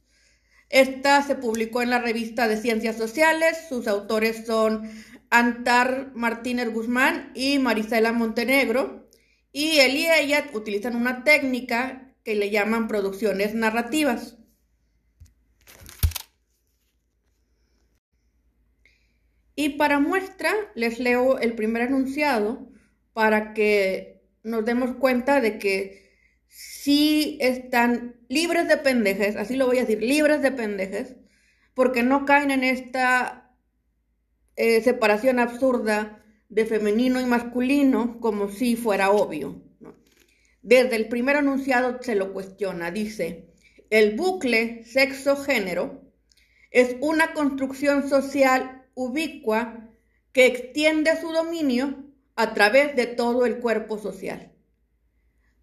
Esta 0.68 1.22
se 1.22 1.36
publicó 1.36 1.82
en 1.82 1.90
la 1.90 2.00
revista 2.00 2.48
de 2.48 2.56
Ciencias 2.56 2.96
Sociales. 2.96 3.56
Sus 3.68 3.86
autores 3.86 4.46
son 4.46 4.90
Antar 5.30 6.12
Martínez 6.14 6.72
Guzmán 6.72 7.30
y 7.34 7.58
Marisela 7.58 8.12
Montenegro. 8.12 9.08
Y 9.52 9.78
él 9.78 9.96
y 9.96 10.06
ella 10.06 10.50
utilizan 10.52 10.96
una 10.96 11.24
técnica 11.24 12.14
que 12.24 12.34
le 12.34 12.50
llaman 12.50 12.88
producciones 12.88 13.54
narrativas. 13.54 14.36
Y 19.54 19.70
para 19.70 20.00
muestra 20.00 20.52
les 20.74 20.98
leo 20.98 21.38
el 21.38 21.54
primer 21.54 21.82
enunciado 21.82 22.68
para 23.14 23.54
que 23.54 24.20
nos 24.42 24.64
demos 24.66 24.96
cuenta 24.96 25.40
de 25.40 25.58
que 25.58 26.05
sí 26.56 27.36
están 27.42 28.16
libres 28.30 28.66
de 28.66 28.78
pendejes, 28.78 29.36
así 29.36 29.56
lo 29.56 29.66
voy 29.66 29.76
a 29.76 29.82
decir, 29.82 30.02
libres 30.02 30.40
de 30.40 30.52
pendejes, 30.52 31.16
porque 31.74 32.02
no 32.02 32.24
caen 32.24 32.50
en 32.50 32.64
esta 32.64 33.54
eh, 34.56 34.80
separación 34.80 35.38
absurda 35.38 36.24
de 36.48 36.64
femenino 36.64 37.20
y 37.20 37.26
masculino 37.26 38.20
como 38.20 38.48
si 38.48 38.74
fuera 38.74 39.10
obvio. 39.10 39.60
Desde 40.62 40.96
el 40.96 41.08
primer 41.08 41.36
enunciado 41.36 41.98
se 42.00 42.14
lo 42.14 42.32
cuestiona, 42.32 42.90
dice, 42.90 43.50
el 43.90 44.16
bucle 44.16 44.82
sexo-género 44.84 46.10
es 46.70 46.96
una 47.02 47.34
construcción 47.34 48.08
social 48.08 48.86
ubicua 48.94 49.90
que 50.32 50.46
extiende 50.46 51.20
su 51.20 51.32
dominio 51.32 52.02
a 52.34 52.54
través 52.54 52.96
de 52.96 53.06
todo 53.06 53.44
el 53.44 53.58
cuerpo 53.58 53.98
social. 53.98 54.55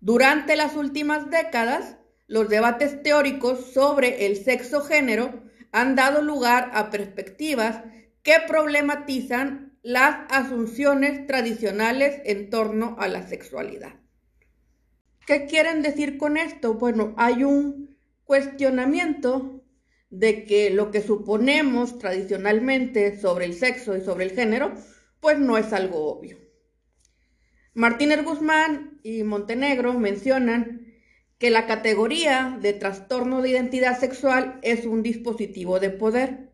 Durante 0.03 0.57
las 0.57 0.75
últimas 0.75 1.29
décadas, 1.29 1.95
los 2.27 2.49
debates 2.49 3.01
teóricos 3.03 3.71
sobre 3.71 4.25
el 4.25 4.35
sexo-género 4.35 5.43
han 5.71 5.95
dado 5.95 6.21
lugar 6.21 6.71
a 6.73 6.89
perspectivas 6.89 7.83
que 8.21 8.33
problematizan 8.45 9.79
las 9.81 10.29
asunciones 10.29 11.25
tradicionales 11.25 12.21
en 12.25 12.49
torno 12.49 12.97
a 12.99 13.07
la 13.07 13.25
sexualidad. 13.25 13.93
¿Qué 15.25 15.45
quieren 15.45 15.81
decir 15.81 16.17
con 16.17 16.35
esto? 16.35 16.73
Bueno, 16.73 17.13
hay 17.15 17.45
un 17.45 17.97
cuestionamiento 18.25 19.63
de 20.09 20.43
que 20.43 20.69
lo 20.69 20.91
que 20.91 21.01
suponemos 21.01 21.97
tradicionalmente 21.97 23.17
sobre 23.21 23.45
el 23.45 23.53
sexo 23.53 23.95
y 23.95 24.01
sobre 24.01 24.25
el 24.25 24.31
género, 24.31 24.73
pues 25.21 25.39
no 25.39 25.57
es 25.57 25.71
algo 25.71 26.09
obvio. 26.09 26.42
Martínez 27.75 28.23
Guzmán 28.23 28.99
y 29.01 29.23
Montenegro 29.23 29.93
mencionan 29.93 30.93
que 31.39 31.49
la 31.49 31.65
categoría 31.65 32.57
de 32.61 32.73
trastorno 32.73 33.41
de 33.41 33.49
identidad 33.49 33.99
sexual 33.99 34.59
es 34.61 34.85
un 34.85 35.01
dispositivo 35.01 35.79
de 35.79 35.89
poder 35.89 36.51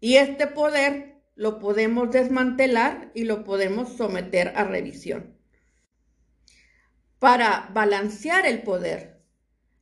y 0.00 0.16
este 0.16 0.46
poder 0.46 1.22
lo 1.34 1.58
podemos 1.58 2.10
desmantelar 2.10 3.10
y 3.14 3.24
lo 3.24 3.42
podemos 3.42 3.96
someter 3.96 4.52
a 4.54 4.64
revisión. 4.64 5.34
Para 7.18 7.70
balancear 7.72 8.44
el 8.44 8.62
poder, 8.62 9.22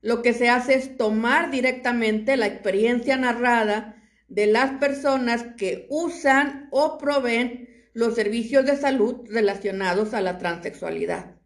lo 0.01 0.23
que 0.23 0.33
se 0.33 0.49
hace 0.49 0.75
es 0.75 0.97
tomar 0.97 1.51
directamente 1.51 2.37
la 2.37 2.47
experiencia 2.47 3.17
narrada 3.17 4.01
de 4.29 4.47
las 4.47 4.79
personas 4.79 5.45
que 5.57 5.87
usan 5.91 6.69
o 6.71 6.99
proveen 6.99 7.69
los 7.93 8.15
servicios 8.15 8.65
de 8.65 8.77
salud 8.77 9.27
relacionados 9.29 10.15
a 10.15 10.21
la 10.21 10.39
transexualidad. 10.39 11.37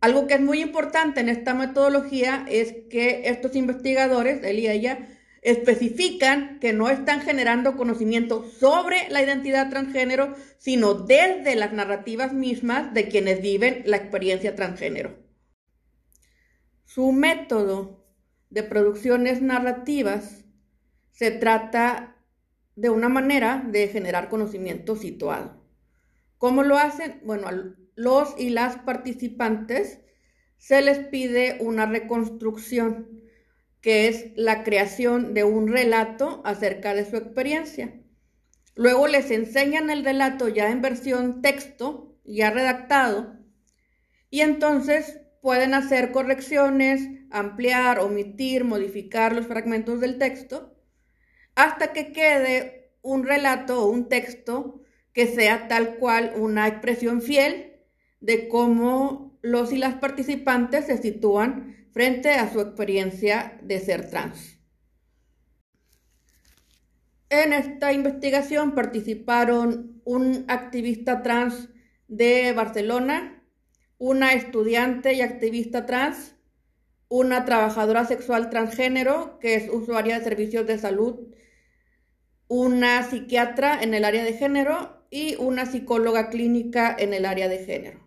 Algo 0.00 0.26
que 0.26 0.34
es 0.34 0.40
muy 0.40 0.60
importante 0.60 1.20
en 1.20 1.28
esta 1.28 1.54
metodología 1.54 2.44
es 2.48 2.74
que 2.90 3.28
estos 3.28 3.54
investigadores, 3.54 4.42
él 4.42 4.58
y 4.58 4.68
ella, 4.68 5.06
especifican 5.42 6.58
que 6.60 6.72
no 6.72 6.88
están 6.88 7.20
generando 7.20 7.76
conocimiento 7.76 8.48
sobre 8.48 9.08
la 9.10 9.22
identidad 9.22 9.70
transgénero, 9.70 10.34
sino 10.58 10.94
desde 10.94 11.56
las 11.56 11.72
narrativas 11.72 12.32
mismas 12.32 12.94
de 12.94 13.08
quienes 13.08 13.42
viven 13.42 13.82
la 13.86 13.96
experiencia 13.96 14.54
transgénero. 14.54 15.18
Su 16.84 17.12
método 17.12 18.04
de 18.50 18.62
producciones 18.62 19.40
narrativas 19.40 20.44
se 21.10 21.30
trata 21.30 22.11
de 22.76 22.90
una 22.90 23.08
manera 23.08 23.64
de 23.68 23.88
generar 23.88 24.28
conocimiento 24.28 24.96
situado. 24.96 25.62
¿Cómo 26.38 26.62
lo 26.62 26.78
hacen? 26.78 27.20
Bueno, 27.24 27.48
a 27.48 27.52
los 27.94 28.34
y 28.38 28.50
las 28.50 28.76
participantes 28.76 30.00
se 30.56 30.80
les 30.80 30.98
pide 30.98 31.58
una 31.60 31.86
reconstrucción, 31.86 33.22
que 33.80 34.08
es 34.08 34.26
la 34.36 34.62
creación 34.62 35.34
de 35.34 35.44
un 35.44 35.68
relato 35.68 36.40
acerca 36.44 36.94
de 36.94 37.08
su 37.08 37.16
experiencia. 37.16 38.00
Luego 38.74 39.06
les 39.06 39.30
enseñan 39.30 39.90
el 39.90 40.04
relato 40.04 40.48
ya 40.48 40.70
en 40.70 40.80
versión 40.80 41.42
texto, 41.42 42.16
ya 42.24 42.50
redactado, 42.50 43.36
y 44.30 44.40
entonces 44.40 45.20
pueden 45.42 45.74
hacer 45.74 46.12
correcciones, 46.12 47.08
ampliar, 47.30 47.98
omitir, 47.98 48.64
modificar 48.64 49.34
los 49.34 49.46
fragmentos 49.46 50.00
del 50.00 50.18
texto, 50.18 50.71
hasta 51.62 51.92
que 51.92 52.10
quede 52.10 52.90
un 53.02 53.24
relato 53.24 53.84
o 53.84 53.86
un 53.88 54.08
texto 54.08 54.82
que 55.12 55.28
sea 55.28 55.68
tal 55.68 55.94
cual 55.94 56.32
una 56.36 56.66
expresión 56.66 57.22
fiel 57.22 57.76
de 58.20 58.48
cómo 58.48 59.38
los 59.42 59.72
y 59.72 59.78
las 59.78 59.94
participantes 59.94 60.86
se 60.86 60.98
sitúan 60.98 61.86
frente 61.92 62.30
a 62.30 62.52
su 62.52 62.60
experiencia 62.60 63.60
de 63.62 63.78
ser 63.78 64.10
trans. 64.10 64.58
En 67.30 67.52
esta 67.52 67.92
investigación 67.92 68.74
participaron 68.74 70.02
un 70.04 70.44
activista 70.48 71.22
trans 71.22 71.68
de 72.08 72.52
Barcelona, 72.54 73.40
una 73.98 74.32
estudiante 74.32 75.14
y 75.14 75.20
activista 75.20 75.86
trans, 75.86 76.34
una 77.08 77.44
trabajadora 77.44 78.04
sexual 78.04 78.50
transgénero 78.50 79.38
que 79.38 79.54
es 79.54 79.70
usuaria 79.70 80.18
de 80.18 80.24
servicios 80.24 80.66
de 80.66 80.78
salud, 80.78 81.28
una 82.54 83.02
psiquiatra 83.02 83.82
en 83.82 83.94
el 83.94 84.04
área 84.04 84.24
de 84.24 84.34
género 84.34 85.06
y 85.08 85.36
una 85.36 85.64
psicóloga 85.64 86.28
clínica 86.28 86.94
en 86.98 87.14
el 87.14 87.24
área 87.24 87.48
de 87.48 87.64
género. 87.64 88.06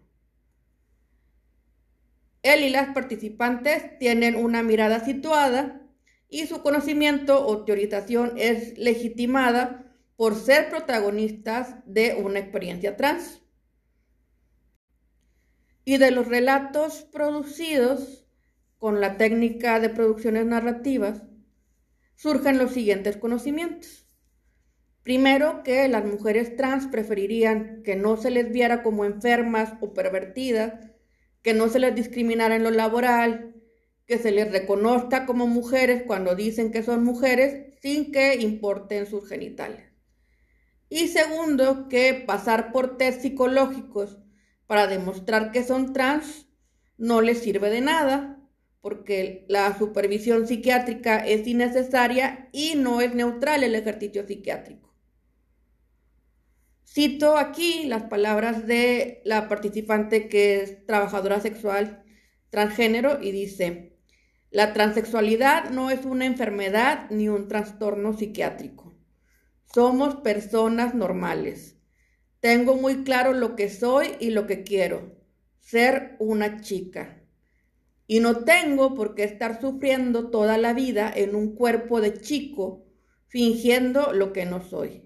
él 2.44 2.64
y 2.64 2.70
las 2.70 2.94
participantes 2.94 3.98
tienen 3.98 4.36
una 4.36 4.62
mirada 4.62 5.04
situada 5.04 5.82
y 6.30 6.46
su 6.46 6.62
conocimiento 6.62 7.44
o 7.44 7.66
teorización 7.66 8.34
es 8.38 8.78
legitimada 8.78 9.92
por 10.16 10.36
ser 10.36 10.70
protagonistas 10.70 11.78
de 11.88 12.14
una 12.14 12.38
experiencia 12.38 12.96
trans. 12.96 13.42
Y 15.86 15.98
de 15.98 16.12
los 16.12 16.28
relatos 16.28 17.02
producidos 17.12 18.28
con 18.78 19.02
la 19.02 19.18
técnica 19.18 19.80
de 19.80 19.90
producciones 19.90 20.46
narrativas, 20.46 21.24
surgen 22.14 22.60
los 22.60 22.74
siguientes 22.74 23.18
conocimientos. 23.18 24.05
Primero, 25.06 25.62
que 25.62 25.88
las 25.88 26.04
mujeres 26.04 26.56
trans 26.56 26.88
preferirían 26.88 27.84
que 27.84 27.96
no 27.96 28.18
se 28.18 28.32
les 28.32 28.52
viera 28.52 28.82
como 28.82 29.06
enfermas 29.06 29.76
o 29.80 29.94
pervertidas, 29.94 30.74
que 31.44 31.54
no 31.54 31.70
se 31.70 31.78
les 31.78 31.94
discriminara 31.94 32.56
en 32.56 32.64
lo 32.64 32.72
laboral, 32.72 33.54
que 34.08 34.18
se 34.18 34.32
les 34.32 34.52
reconozca 34.52 35.28
como 35.28 35.46
mujeres 35.46 36.02
cuando 36.08 36.34
dicen 36.34 36.72
que 36.72 36.82
son 36.82 37.04
mujeres 37.04 37.78
sin 37.84 38.12
que 38.12 38.38
importen 38.38 39.06
sus 39.06 39.30
genitales. 39.30 39.92
Y 40.90 41.10
segundo, 41.10 41.88
que 41.88 42.16
pasar 42.26 42.72
por 42.72 42.98
test 42.98 43.22
psicológicos 43.22 44.18
para 44.66 44.88
demostrar 44.88 45.52
que 45.52 45.64
son 45.64 45.94
trans 45.94 46.48
no 46.98 47.22
les 47.22 47.44
sirve 47.44 47.70
de 47.70 47.82
nada, 47.82 48.42
porque 48.82 49.46
la 49.50 49.78
supervisión 49.78 50.48
psiquiátrica 50.48 51.24
es 51.24 51.46
innecesaria 51.46 52.50
y 52.52 52.74
no 52.76 53.02
es 53.02 53.14
neutral 53.14 53.64
el 53.64 53.76
ejercicio 53.76 54.26
psiquiátrico. 54.26 54.85
Cito 56.96 57.38
aquí 57.38 57.84
las 57.88 58.04
palabras 58.04 58.68
de 58.68 59.22
la 59.26 59.50
participante 59.50 60.30
que 60.30 60.62
es 60.62 60.86
trabajadora 60.86 61.42
sexual 61.42 62.06
transgénero 62.50 63.22
y 63.22 63.32
dice, 63.32 63.98
la 64.50 64.72
transexualidad 64.72 65.72
no 65.72 65.92
es 65.92 66.06
una 66.06 66.26
enfermedad 66.26 67.10
ni 67.10 67.28
un 67.28 67.50
trastorno 67.50 68.18
psiquiátrico. 68.18 68.98
Somos 69.74 70.16
personas 70.22 70.96
normales. 70.96 71.76
Tengo 72.40 72.76
muy 72.76 73.04
claro 73.04 73.34
lo 73.34 73.58
que 73.58 73.70
soy 73.70 74.16
y 74.22 74.30
lo 74.30 74.48
que 74.48 74.64
quiero, 74.64 75.18
ser 75.60 76.16
una 76.20 76.62
chica. 76.62 77.22
Y 78.08 78.22
no 78.22 78.46
tengo 78.46 78.96
por 78.96 79.16
qué 79.16 79.26
estar 79.26 79.60
sufriendo 79.60 80.30
toda 80.30 80.58
la 80.58 80.72
vida 80.72 81.12
en 81.14 81.36
un 81.36 81.56
cuerpo 81.56 82.00
de 82.00 82.22
chico, 82.22 82.86
fingiendo 83.28 84.14
lo 84.14 84.32
que 84.32 84.46
no 84.46 84.64
soy. 84.64 85.05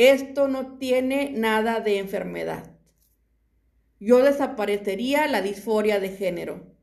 Esto 0.00 0.48
no 0.48 0.78
tiene 0.78 1.30
nada 1.30 1.80
de 1.80 1.98
enfermedad. 1.98 2.74
Yo 3.98 4.22
desaparecería 4.22 5.26
la 5.26 5.42
disforia 5.42 6.00
de 6.00 6.08
género. 6.08 6.74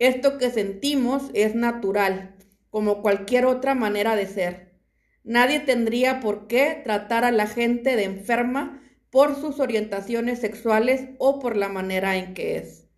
Esto 0.00 0.36
que 0.36 0.50
sentimos 0.50 1.30
es 1.32 1.54
natural, 1.54 2.34
como 2.70 3.02
cualquier 3.02 3.46
otra 3.46 3.76
manera 3.76 4.16
de 4.16 4.26
ser. 4.26 4.80
Nadie 5.22 5.60
tendría 5.60 6.18
por 6.18 6.48
qué 6.48 6.80
tratar 6.82 7.22
a 7.24 7.30
la 7.30 7.46
gente 7.46 7.94
de 7.94 8.02
enferma 8.02 8.82
por 9.10 9.36
sus 9.36 9.60
orientaciones 9.60 10.40
sexuales 10.40 11.10
o 11.18 11.38
por 11.38 11.56
la 11.56 11.68
manera 11.68 12.16
en 12.16 12.34
que 12.34 12.56
es. 12.56 12.88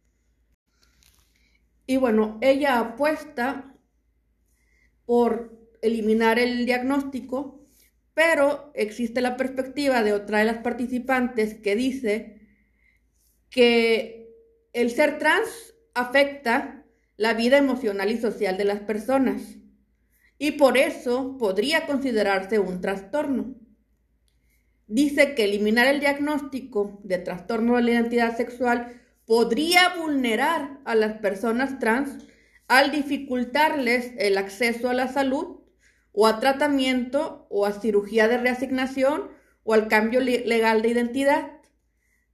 Y 1.84 1.98
bueno, 1.98 2.38
ella 2.40 2.78
apuesta 2.78 3.76
por 5.04 5.60
eliminar 5.82 6.38
el 6.38 6.64
diagnóstico, 6.64 7.67
pero 8.18 8.72
existe 8.74 9.20
la 9.20 9.36
perspectiva 9.36 10.02
de 10.02 10.12
otra 10.12 10.40
de 10.40 10.44
las 10.44 10.58
participantes 10.58 11.54
que 11.54 11.76
dice 11.76 12.40
que 13.48 14.34
el 14.72 14.90
ser 14.90 15.20
trans 15.20 15.72
afecta 15.94 16.84
la 17.16 17.34
vida 17.34 17.58
emocional 17.58 18.10
y 18.10 18.18
social 18.18 18.58
de 18.58 18.64
las 18.64 18.80
personas 18.80 19.40
y 20.36 20.50
por 20.50 20.76
eso 20.78 21.38
podría 21.38 21.86
considerarse 21.86 22.58
un 22.58 22.80
trastorno. 22.80 23.54
Dice 24.88 25.36
que 25.36 25.44
eliminar 25.44 25.86
el 25.86 26.00
diagnóstico 26.00 27.00
de 27.04 27.18
trastorno 27.18 27.76
de 27.76 27.82
la 27.82 27.90
identidad 27.92 28.36
sexual 28.36 29.00
podría 29.26 29.94
vulnerar 29.96 30.80
a 30.84 30.96
las 30.96 31.18
personas 31.18 31.78
trans 31.78 32.26
al 32.66 32.90
dificultarles 32.90 34.10
el 34.18 34.38
acceso 34.38 34.90
a 34.90 34.94
la 34.94 35.06
salud 35.06 35.57
o 36.18 36.26
a 36.26 36.40
tratamiento 36.40 37.46
o 37.48 37.64
a 37.64 37.72
cirugía 37.72 38.26
de 38.26 38.38
reasignación 38.38 39.30
o 39.62 39.74
al 39.74 39.86
cambio 39.86 40.20
legal 40.20 40.82
de 40.82 40.88
identidad. 40.88 41.52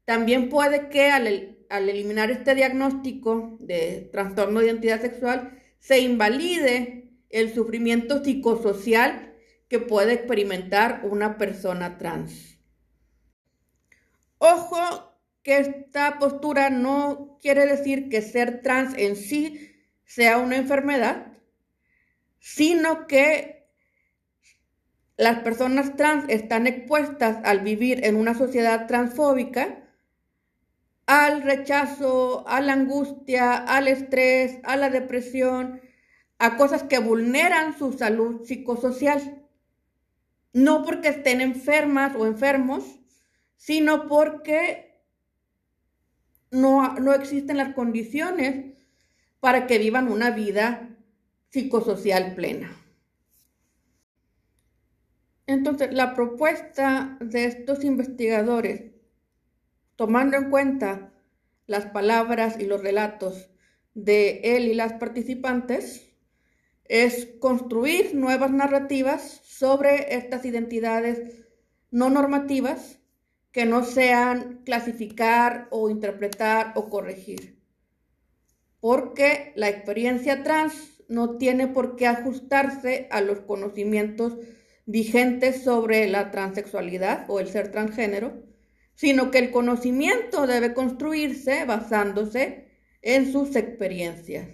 También 0.07 0.49
puede 0.49 0.89
que 0.89 1.11
al 1.11 1.27
al 1.75 1.89
eliminar 1.89 2.31
este 2.31 2.55
diagnóstico 2.55 3.57
de 3.61 4.09
trastorno 4.13 4.61
de 4.61 4.67
identidad 4.67 5.01
sexual, 5.01 5.59
se 5.81 5.99
invalide 5.99 7.11
el 7.31 7.53
sufrimiento 7.53 8.23
psicosocial 8.23 9.35
que 9.69 9.81
puede 9.81 10.13
experimentar 10.13 11.01
una 11.05 11.37
persona 11.37 11.99
trans. 11.99 12.59
Ojo 14.39 14.79
que 15.43 15.59
esta 15.59 16.19
postura 16.19 16.71
no 16.71 17.39
quiere 17.43 17.67
decir 17.67 18.09
que 18.09 18.23
ser 18.23 18.63
trans 18.63 18.97
en 18.97 19.17
sí 19.17 19.73
sea 20.05 20.39
una 20.39 20.57
enfermedad, 20.57 21.33
sino 22.39 23.07
que 23.07 23.54
las 25.17 25.41
personas 25.41 25.97
trans 25.97 26.25
están 26.29 26.67
expuestas 26.67 27.39
al 27.45 27.61
vivir 27.61 28.05
en 28.05 28.17
una 28.17 28.35
sociedad 28.35 28.87
transfóbica 28.87 29.81
al 31.07 31.43
rechazo, 31.43 32.49
a 32.49 32.61
la 32.61 32.73
angustia, 32.73 33.57
al 33.57 33.89
estrés, 33.89 34.59
a 34.65 34.77
la 34.77 34.91
depresión, 34.91 35.81
a 36.39 36.57
cosas 36.57 36.83
que 36.85 36.99
vulneran 36.99 37.77
su 37.79 37.93
salud 37.93 38.45
psicosocial. 38.45 39.43
No 40.53 40.83
porque 40.83 41.09
estén 41.09 41.41
enfermas 41.41 42.15
o 42.17 42.27
enfermos, 42.27 42.85
sino 43.57 44.09
porque 44.09 45.03
no, 46.51 46.95
no 46.95 47.13
existen 47.13 47.57
las 47.57 47.75
condiciones 47.75 48.73
para 49.41 49.67
que 49.67 49.79
vivan 49.79 50.11
una 50.11 50.31
vida 50.31 50.89
psicosocial 51.51 52.35
plena. 52.35 52.84
Entonces, 55.47 55.93
la 55.93 56.15
propuesta 56.15 57.19
de 57.21 57.45
estos 57.45 57.85
investigadores 57.85 58.95
tomando 59.97 60.37
en 60.37 60.51
cuenta 60.51 61.13
las 61.67 61.87
palabras 61.87 62.57
y 62.59 62.67
los 62.67 62.83
relatos 62.83 63.51
de 63.95 64.41
él 64.57 64.69
y 64.69 64.75
las 64.75 64.95
participantes, 64.95 66.11
es 66.85 67.29
construir 67.39 68.15
nuevas 68.15 68.51
narrativas 68.51 69.41
sobre 69.45 70.17
estas 70.17 70.45
identidades 70.45 71.47
no 71.91 72.11
normativas 72.11 72.99
que 73.53 73.65
no 73.65 73.85
sean 73.85 74.63
clasificar 74.65 75.69
o 75.71 75.89
interpretar 75.89 76.73
o 76.75 76.91
corregir. 76.91 77.63
Porque 78.81 79.53
la 79.55 79.69
experiencia 79.69 80.43
trans 80.43 80.75
no 81.09 81.39
tiene 81.39 81.69
por 81.69 81.97
qué 81.97 82.07
ajustarse 82.07 83.07
a 83.11 83.21
los 83.21 83.41
conocimientos 83.41 84.35
vigentes 84.87 85.63
sobre 85.63 86.07
la 86.09 86.31
transexualidad 86.31 87.25
o 87.29 87.41
el 87.41 87.49
ser 87.49 87.71
transgénero, 87.71 88.43
sino 88.95 89.31
que 89.31 89.39
el 89.39 89.51
conocimiento 89.51 90.47
debe 90.47 90.75
construirse 90.75 91.65
basándose 91.65 92.69
en 93.03 93.31
sus 93.33 93.57
experiencias. 93.57 94.49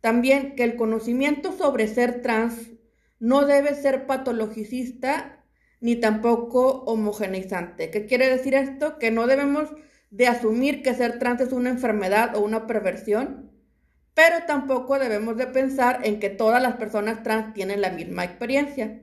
También 0.00 0.54
que 0.54 0.64
el 0.64 0.76
conocimiento 0.76 1.52
sobre 1.52 1.88
ser 1.88 2.22
trans 2.22 2.70
no 3.18 3.46
debe 3.46 3.74
ser 3.74 4.06
patologicista 4.06 5.44
ni 5.80 5.96
tampoco 5.96 6.84
homogeneizante. 6.84 7.90
¿Qué 7.90 8.06
quiere 8.06 8.28
decir 8.28 8.54
esto? 8.54 8.98
Que 8.98 9.10
no 9.10 9.26
debemos 9.26 9.68
de 10.10 10.26
asumir 10.28 10.82
que 10.82 10.94
ser 10.94 11.18
trans 11.18 11.40
es 11.40 11.52
una 11.52 11.70
enfermedad 11.70 12.36
o 12.36 12.40
una 12.40 12.66
perversión, 12.66 13.50
pero 14.16 14.46
tampoco 14.46 14.98
debemos 14.98 15.36
de 15.36 15.46
pensar 15.46 16.00
en 16.04 16.18
que 16.20 16.30
todas 16.30 16.62
las 16.62 16.76
personas 16.76 17.22
trans 17.22 17.52
tienen 17.52 17.82
la 17.82 17.90
misma 17.90 18.24
experiencia. 18.24 19.02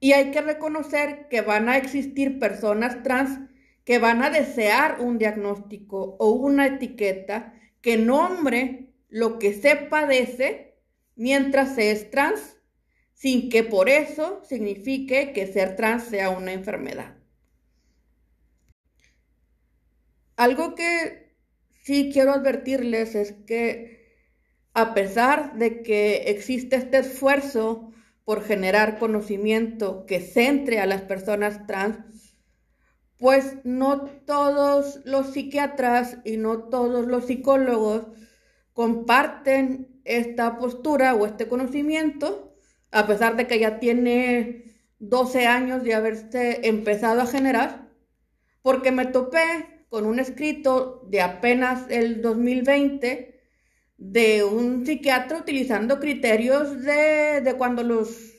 Y 0.00 0.12
hay 0.14 0.30
que 0.30 0.40
reconocer 0.40 1.28
que 1.28 1.42
van 1.42 1.68
a 1.68 1.76
existir 1.76 2.38
personas 2.38 3.02
trans 3.02 3.50
que 3.84 3.98
van 3.98 4.22
a 4.22 4.30
desear 4.30 5.02
un 5.02 5.18
diagnóstico 5.18 6.16
o 6.18 6.30
una 6.30 6.66
etiqueta 6.66 7.52
que 7.82 7.98
nombre 7.98 8.94
lo 9.10 9.38
que 9.38 9.52
se 9.52 9.76
padece 9.76 10.78
mientras 11.14 11.74
se 11.74 11.90
es 11.90 12.10
trans, 12.10 12.56
sin 13.12 13.50
que 13.50 13.64
por 13.64 13.90
eso 13.90 14.42
signifique 14.48 15.34
que 15.34 15.46
ser 15.46 15.76
trans 15.76 16.04
sea 16.04 16.30
una 16.30 16.54
enfermedad. 16.54 17.18
Algo 20.36 20.74
que 20.74 21.36
sí 21.82 22.08
quiero 22.10 22.32
advertirles 22.32 23.14
es 23.14 23.32
que 23.46 23.95
a 24.76 24.92
pesar 24.92 25.56
de 25.56 25.82
que 25.82 26.24
existe 26.26 26.76
este 26.76 26.98
esfuerzo 26.98 27.92
por 28.24 28.44
generar 28.44 28.98
conocimiento 28.98 30.04
que 30.04 30.20
centre 30.20 30.80
a 30.80 30.86
las 30.86 31.00
personas 31.00 31.66
trans, 31.66 32.36
pues 33.16 33.54
no 33.64 34.02
todos 34.02 35.00
los 35.06 35.32
psiquiatras 35.32 36.18
y 36.26 36.36
no 36.36 36.64
todos 36.64 37.06
los 37.06 37.24
psicólogos 37.24 38.02
comparten 38.74 40.02
esta 40.04 40.58
postura 40.58 41.14
o 41.14 41.24
este 41.24 41.48
conocimiento, 41.48 42.54
a 42.90 43.06
pesar 43.06 43.36
de 43.36 43.46
que 43.46 43.58
ya 43.58 43.78
tiene 43.78 44.74
12 44.98 45.46
años 45.46 45.84
de 45.84 45.94
haberse 45.94 46.68
empezado 46.68 47.22
a 47.22 47.26
generar, 47.26 47.88
porque 48.60 48.92
me 48.92 49.06
topé 49.06 49.86
con 49.88 50.04
un 50.04 50.20
escrito 50.20 51.02
de 51.08 51.22
apenas 51.22 51.86
el 51.88 52.20
2020 52.20 53.35
de 53.98 54.44
un 54.44 54.84
psiquiatra 54.84 55.38
utilizando 55.38 56.00
criterios 56.00 56.82
de, 56.82 57.40
de 57.40 57.54
cuando 57.56 57.82
los, 57.82 58.34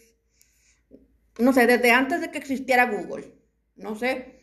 no 1.39 1.53
sé, 1.53 1.67
desde 1.67 1.91
antes 1.91 2.21
de 2.21 2.31
que 2.31 2.37
existiera 2.37 2.85
Google, 2.85 3.33
no 3.75 3.95
sé, 3.95 4.39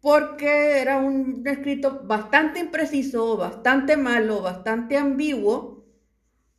porque 0.00 0.78
era 0.78 0.98
un 0.98 1.42
escrito 1.46 2.02
bastante 2.04 2.60
impreciso, 2.60 3.36
bastante 3.36 3.96
malo, 3.96 4.42
bastante 4.42 4.96
ambiguo, 4.96 5.84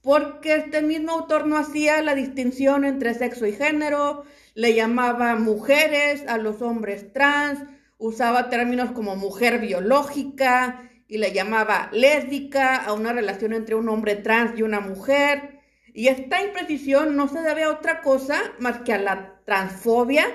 porque 0.01 0.55
este 0.55 0.81
mismo 0.81 1.11
autor 1.11 1.47
no 1.47 1.57
hacía 1.57 2.01
la 2.01 2.15
distinción 2.15 2.83
entre 2.85 3.13
sexo 3.13 3.45
y 3.45 3.53
género, 3.53 4.23
le 4.55 4.73
llamaba 4.73 5.35
mujeres 5.35 6.25
a 6.27 6.37
los 6.37 6.61
hombres 6.61 7.13
trans, 7.13 7.59
usaba 7.97 8.49
términos 8.49 8.91
como 8.91 9.15
mujer 9.15 9.59
biológica, 9.59 10.88
y 11.09 11.17
le 11.17 11.33
llamaba 11.33 11.89
lésbica 11.91 12.77
a 12.77 12.93
una 12.93 13.11
relación 13.11 13.51
entre 13.51 13.73
un 13.73 13.89
hombre 13.89 14.15
trans 14.15 14.57
y 14.57 14.61
una 14.61 14.79
mujer. 14.79 15.59
Y 15.91 16.07
esta 16.07 16.41
imprecisión 16.43 17.15
no 17.17 17.27
se 17.27 17.41
debe 17.41 17.63
a 17.63 17.71
otra 17.71 18.01
cosa 18.01 18.39
más 18.59 18.81
que 18.81 18.93
a 18.93 18.99
la 18.99 19.41
transfobia 19.43 20.27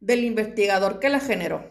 del 0.00 0.24
investigador 0.24 1.00
que 1.00 1.08
la 1.08 1.18
generó. 1.18 1.64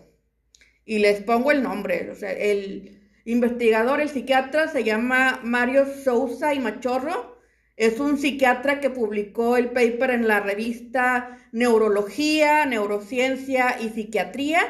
Y 0.85 0.99
les 0.99 1.21
pongo 1.21 1.51
el 1.51 1.61
nombre, 1.61 2.09
o 2.09 2.15
sea, 2.15 2.31
el 2.31 2.99
investigador, 3.25 4.01
el 4.01 4.09
psiquiatra 4.09 4.67
se 4.67 4.83
llama 4.83 5.39
Mario 5.43 5.85
Sousa 6.03 6.55
y 6.55 6.59
Machorro. 6.59 7.37
Es 7.77 7.99
un 7.99 8.17
psiquiatra 8.17 8.79
que 8.79 8.89
publicó 8.89 9.55
el 9.55 9.69
paper 9.69 10.09
en 10.09 10.27
la 10.27 10.39
revista 10.39 11.37
Neurología, 11.51 12.65
Neurociencia 12.65 13.77
y 13.79 13.89
Psiquiatría 13.89 14.61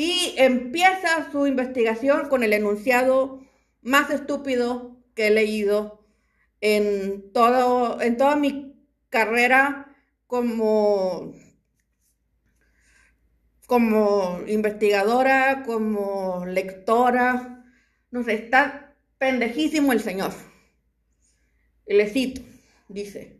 y 0.00 0.32
empieza 0.38 1.30
su 1.30 1.46
investigación 1.46 2.30
con 2.30 2.42
el 2.42 2.54
enunciado 2.54 3.46
más 3.82 4.08
estúpido 4.08 4.96
que 5.14 5.26
he 5.26 5.30
leído 5.30 6.06
en, 6.62 7.30
todo, 7.34 8.00
en 8.00 8.16
toda 8.16 8.34
mi 8.36 8.82
carrera 9.10 9.94
como, 10.26 11.34
como 13.66 14.40
investigadora, 14.46 15.64
como 15.66 16.46
lectora. 16.46 17.62
No 18.10 18.24
sé, 18.24 18.32
está 18.32 18.96
pendejísimo 19.18 19.92
el 19.92 20.00
señor. 20.00 20.32
Le 21.84 22.08
cito, 22.08 22.40
dice. 22.88 23.39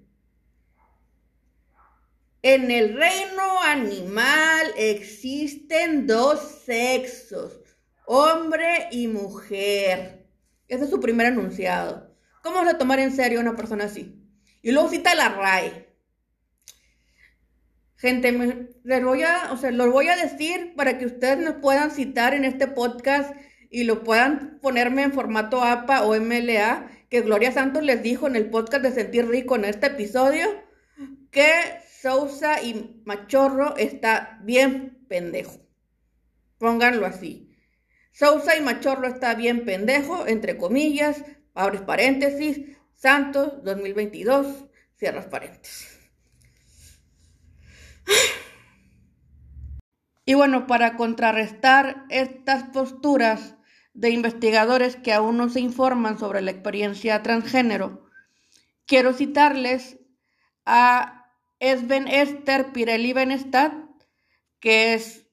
En 2.42 2.70
el 2.70 2.96
reino 2.96 3.62
animal 3.66 4.72
existen 4.74 6.06
dos 6.06 6.62
sexos, 6.64 7.60
hombre 8.06 8.88
y 8.90 9.08
mujer. 9.08 10.26
Ese 10.66 10.84
es 10.84 10.90
su 10.90 11.00
primer 11.00 11.26
enunciado. 11.26 12.16
¿Cómo 12.42 12.56
vas 12.56 12.74
a 12.74 12.78
tomar 12.78 12.98
en 12.98 13.12
serio 13.12 13.40
una 13.40 13.56
persona 13.56 13.84
así? 13.84 14.18
Y 14.62 14.72
luego 14.72 14.88
cita 14.88 15.14
la 15.14 15.28
RAE. 15.28 15.86
Gente, 17.96 18.70
les 18.84 19.04
voy 19.04 19.22
a, 19.22 19.52
o 19.52 19.58
sea, 19.58 19.70
los 19.70 19.92
voy 19.92 20.08
a 20.08 20.16
decir 20.16 20.72
para 20.74 20.96
que 20.96 21.04
ustedes 21.04 21.36
me 21.36 21.52
puedan 21.52 21.90
citar 21.90 22.32
en 22.32 22.46
este 22.46 22.66
podcast 22.66 23.34
y 23.68 23.84
lo 23.84 24.02
puedan 24.02 24.60
ponerme 24.62 25.02
en 25.02 25.12
formato 25.12 25.62
APA 25.62 26.04
o 26.04 26.18
MLA, 26.18 26.88
que 27.10 27.20
Gloria 27.20 27.52
Santos 27.52 27.82
les 27.82 28.02
dijo 28.02 28.26
en 28.26 28.36
el 28.36 28.48
podcast 28.48 28.82
de 28.82 28.92
Sentir 28.92 29.28
Rico 29.28 29.56
en 29.56 29.66
este 29.66 29.88
episodio, 29.88 30.46
que 31.30 31.52
Sousa 32.00 32.62
y 32.62 33.02
Machorro 33.04 33.76
está 33.76 34.38
bien 34.42 35.04
pendejo. 35.06 35.58
Pónganlo 36.56 37.04
así. 37.04 37.54
Sousa 38.10 38.56
y 38.56 38.62
Machorro 38.62 39.06
está 39.06 39.34
bien 39.34 39.66
pendejo, 39.66 40.26
entre 40.26 40.56
comillas, 40.56 41.22
abres 41.54 41.82
paréntesis, 41.82 42.78
Santos 42.94 43.62
2022, 43.64 44.64
cierras 44.96 45.26
paréntesis. 45.26 45.98
Y 50.24 50.34
bueno, 50.34 50.66
para 50.66 50.96
contrarrestar 50.96 52.06
estas 52.08 52.62
posturas 52.64 53.56
de 53.92 54.10
investigadores 54.10 54.96
que 54.96 55.12
aún 55.12 55.36
no 55.36 55.50
se 55.50 55.60
informan 55.60 56.18
sobre 56.18 56.40
la 56.40 56.50
experiencia 56.50 57.22
transgénero, 57.22 58.08
quiero 58.86 59.12
citarles 59.12 59.98
a 60.64 61.19
Sven 61.60 62.08
Esther 62.08 62.72
Pirelli 62.72 63.12
Benestad, 63.12 63.72
que 64.60 64.94
es 64.94 65.26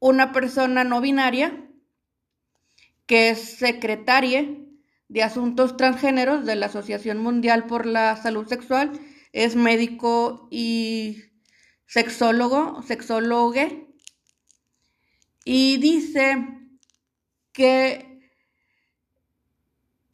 una 0.00 0.32
persona 0.32 0.84
no 0.84 1.00
binaria, 1.00 1.68
que 3.06 3.30
es 3.30 3.38
secretaria 3.58 4.48
de 5.08 5.22
Asuntos 5.22 5.76
Transgéneros 5.76 6.44
de 6.44 6.56
la 6.56 6.66
Asociación 6.66 7.18
Mundial 7.18 7.66
por 7.66 7.86
la 7.86 8.16
Salud 8.16 8.46
Sexual, 8.46 8.98
es 9.32 9.56
médico 9.56 10.48
y 10.50 11.22
sexólogo, 11.86 12.82
sexólogue, 12.82 13.86
y 15.44 15.78
dice 15.78 16.46
que 17.52 18.30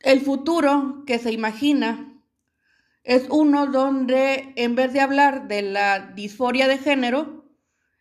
el 0.00 0.20
futuro 0.20 1.02
que 1.06 1.18
se 1.18 1.32
imagina 1.32 2.13
es 3.04 3.26
uno 3.28 3.66
donde 3.66 4.54
en 4.56 4.74
vez 4.74 4.92
de 4.94 5.00
hablar 5.00 5.46
de 5.46 5.60
la 5.62 6.12
disforia 6.14 6.66
de 6.66 6.78
género, 6.78 7.44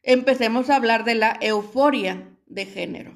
empecemos 0.01 0.69
a 0.69 0.77
hablar 0.77 1.03
de 1.03 1.15
la 1.15 1.37
euforia 1.41 2.29
de 2.47 2.65
género. 2.65 3.13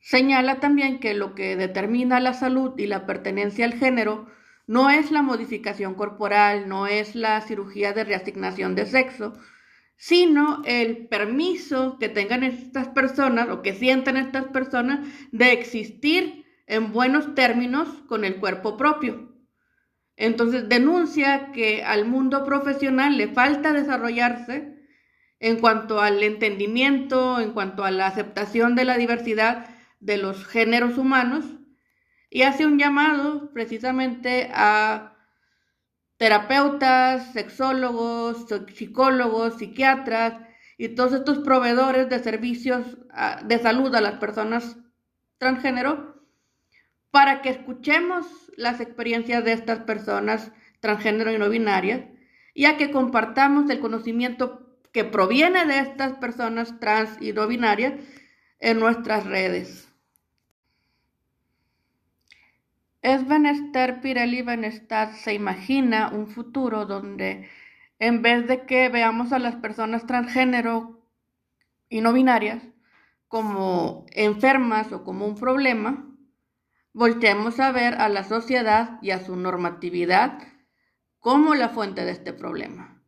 Señala 0.00 0.60
también 0.60 1.00
que 1.00 1.14
lo 1.14 1.34
que 1.34 1.56
determina 1.56 2.20
la 2.20 2.34
salud 2.34 2.74
y 2.76 2.86
la 2.86 3.06
pertenencia 3.06 3.64
al 3.64 3.74
género 3.74 4.26
no 4.66 4.90
es 4.90 5.12
la 5.12 5.22
modificación 5.22 5.94
corporal, 5.94 6.68
no 6.68 6.88
es 6.88 7.14
la 7.14 7.40
cirugía 7.40 7.92
de 7.92 8.04
reasignación 8.04 8.74
de 8.74 8.86
sexo, 8.86 9.32
sino 9.96 10.62
el 10.64 11.06
permiso 11.06 11.98
que 11.98 12.08
tengan 12.08 12.42
estas 12.42 12.88
personas 12.88 13.48
o 13.48 13.62
que 13.62 13.74
sientan 13.74 14.16
estas 14.16 14.46
personas 14.46 15.06
de 15.30 15.52
existir 15.52 16.44
en 16.66 16.92
buenos 16.92 17.34
términos 17.34 17.88
con 18.08 18.24
el 18.24 18.36
cuerpo 18.36 18.76
propio. 18.76 19.35
Entonces 20.16 20.68
denuncia 20.68 21.52
que 21.52 21.84
al 21.84 22.06
mundo 22.06 22.44
profesional 22.44 23.16
le 23.18 23.28
falta 23.28 23.72
desarrollarse 23.72 24.76
en 25.40 25.60
cuanto 25.60 26.00
al 26.00 26.22
entendimiento, 26.22 27.38
en 27.40 27.52
cuanto 27.52 27.84
a 27.84 27.90
la 27.90 28.06
aceptación 28.06 28.74
de 28.74 28.84
la 28.86 28.96
diversidad 28.96 29.66
de 30.00 30.16
los 30.16 30.46
géneros 30.46 30.96
humanos 30.96 31.44
y 32.30 32.42
hace 32.42 32.66
un 32.66 32.78
llamado 32.78 33.52
precisamente 33.52 34.50
a 34.54 35.14
terapeutas, 36.16 37.32
sexólogos, 37.32 38.46
psicólogos, 38.74 39.58
psiquiatras 39.58 40.34
y 40.78 40.88
todos 40.88 41.12
estos 41.12 41.38
proveedores 41.38 42.08
de 42.08 42.18
servicios 42.20 42.98
ah, 43.10 43.42
de 43.44 43.58
salud 43.58 43.94
a 43.94 44.00
las 44.00 44.14
personas 44.14 44.76
transgénero 45.38 46.15
para 47.16 47.40
que 47.40 47.48
escuchemos 47.48 48.26
las 48.58 48.78
experiencias 48.78 49.42
de 49.42 49.54
estas 49.54 49.78
personas 49.84 50.52
transgénero 50.80 51.32
y 51.32 51.38
no 51.38 51.48
binarias 51.48 52.02
y 52.52 52.66
a 52.66 52.76
que 52.76 52.90
compartamos 52.90 53.70
el 53.70 53.80
conocimiento 53.80 54.76
que 54.92 55.04
proviene 55.04 55.64
de 55.64 55.78
estas 55.78 56.12
personas 56.18 56.78
trans 56.78 57.16
y 57.22 57.32
no 57.32 57.46
binarias 57.46 57.94
en 58.60 58.80
nuestras 58.80 59.24
redes. 59.24 59.88
Es 63.00 63.26
Benester 63.26 64.02
Pirelli 64.02 64.42
Benestad 64.42 65.12
se 65.12 65.32
imagina 65.32 66.10
un 66.10 66.26
futuro 66.26 66.84
donde 66.84 67.48
en 67.98 68.20
vez 68.20 68.46
de 68.46 68.66
que 68.66 68.90
veamos 68.90 69.32
a 69.32 69.38
las 69.38 69.56
personas 69.56 70.06
transgénero 70.06 71.00
y 71.88 72.02
no 72.02 72.12
binarias 72.12 72.62
como 73.28 74.04
enfermas 74.12 74.92
o 74.92 75.02
como 75.02 75.26
un 75.26 75.36
problema, 75.36 76.12
volteemos 76.96 77.60
a 77.60 77.72
ver 77.72 77.96
a 77.96 78.08
la 78.08 78.24
sociedad 78.24 78.98
y 79.02 79.10
a 79.10 79.22
su 79.22 79.36
normatividad 79.36 80.38
como 81.18 81.54
la 81.54 81.68
fuente 81.68 82.06
de 82.06 82.12
este 82.12 82.32
problema. 82.32 83.02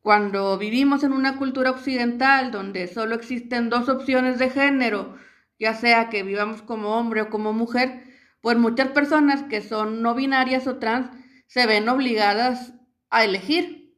Cuando 0.00 0.58
vivimos 0.58 1.04
en 1.04 1.12
una 1.12 1.36
cultura 1.36 1.70
occidental 1.70 2.50
donde 2.50 2.88
solo 2.88 3.14
existen 3.14 3.70
dos 3.70 3.88
opciones 3.88 4.40
de 4.40 4.50
género, 4.50 5.14
ya 5.56 5.74
sea 5.74 6.08
que 6.08 6.24
vivamos 6.24 6.62
como 6.62 6.96
hombre 6.98 7.22
o 7.22 7.30
como 7.30 7.52
mujer, 7.52 8.02
pues 8.40 8.58
muchas 8.58 8.88
personas 8.88 9.44
que 9.44 9.60
son 9.60 10.02
no 10.02 10.16
binarias 10.16 10.66
o 10.66 10.78
trans 10.78 11.10
se 11.46 11.66
ven 11.66 11.88
obligadas 11.88 12.74
a 13.08 13.22
elegir 13.22 13.94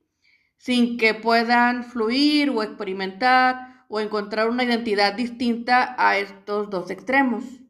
sin 0.58 0.98
que 0.98 1.14
puedan 1.14 1.84
fluir 1.84 2.50
o 2.50 2.62
experimentar 2.62 3.86
o 3.88 4.00
encontrar 4.00 4.50
una 4.50 4.64
identidad 4.64 5.14
distinta 5.14 5.96
a 5.96 6.18
estos 6.18 6.68
dos 6.68 6.90
extremos. 6.90 7.61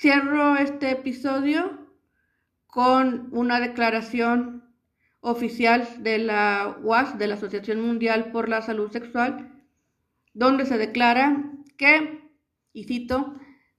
Cierro 0.00 0.56
este 0.56 0.92
episodio 0.92 1.86
con 2.66 3.28
una 3.32 3.60
declaración 3.60 4.64
oficial 5.20 5.86
de 5.98 6.16
la 6.16 6.78
UAS, 6.82 7.18
de 7.18 7.26
la 7.26 7.34
Asociación 7.34 7.82
Mundial 7.82 8.32
por 8.32 8.48
la 8.48 8.62
Salud 8.62 8.90
Sexual, 8.90 9.62
donde 10.32 10.64
se 10.64 10.78
declara 10.78 11.52
que, 11.76 12.30
y 12.72 12.84
cito, 12.84 13.34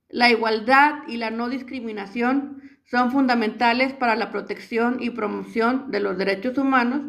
la 0.10 0.30
igualdad 0.30 1.08
y 1.08 1.18
la 1.18 1.32
no 1.32 1.50
discriminación 1.50 2.62
son 2.84 3.12
fundamentales 3.12 3.94
para 3.94 4.16
la 4.16 4.30
protección 4.30 5.02
y 5.02 5.10
promoción 5.10 5.90
de 5.90 6.02
los 6.02 6.20
derechos 6.20 6.56
humanos, 6.56 7.02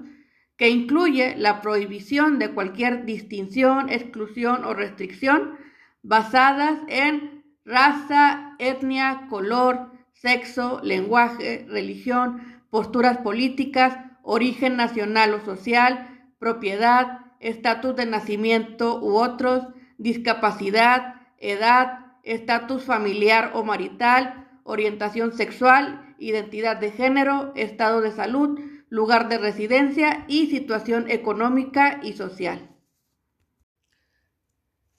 que 0.56 0.70
incluye 0.70 1.36
la 1.36 1.60
prohibición 1.60 2.38
de 2.38 2.52
cualquier 2.52 3.04
distinción, 3.04 3.90
exclusión 3.90 4.64
o 4.64 4.72
restricción 4.72 5.58
basadas 6.02 6.80
en 6.88 7.41
raza, 7.64 8.54
etnia, 8.58 9.26
color, 9.28 9.92
sexo, 10.12 10.80
lenguaje, 10.82 11.66
religión, 11.68 12.60
posturas 12.70 13.18
políticas, 13.18 13.98
origen 14.22 14.76
nacional 14.76 15.34
o 15.34 15.44
social, 15.44 16.08
propiedad, 16.38 17.20
estatus 17.40 17.96
de 17.96 18.06
nacimiento 18.06 19.00
u 19.00 19.16
otros, 19.16 19.66
discapacidad, 19.98 21.16
edad, 21.38 22.06
estatus 22.22 22.84
familiar 22.84 23.50
o 23.54 23.64
marital, 23.64 24.48
orientación 24.64 25.32
sexual, 25.32 26.14
identidad 26.18 26.76
de 26.76 26.92
género, 26.92 27.52
estado 27.56 28.00
de 28.00 28.12
salud, 28.12 28.60
lugar 28.88 29.28
de 29.28 29.38
residencia 29.38 30.24
y 30.28 30.46
situación 30.46 31.10
económica 31.10 32.00
y 32.02 32.12
social. 32.12 32.71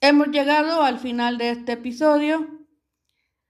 Hemos 0.06 0.28
llegado 0.28 0.82
al 0.82 0.98
final 0.98 1.38
de 1.38 1.48
este 1.48 1.72
episodio. 1.72 2.46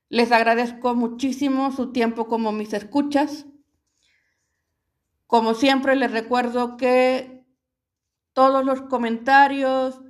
Les 0.08 0.30
agradezco 0.30 0.94
muchísimo 0.94 1.72
su 1.72 1.90
tiempo 1.90 2.28
como 2.28 2.52
mis 2.52 2.72
escuchas. 2.74 3.44
Como 5.26 5.54
siempre 5.54 5.96
les 5.96 6.12
recuerdo 6.12 6.76
que 6.76 7.44
todos 8.34 8.64
los 8.64 8.82
comentarios, 8.82 10.00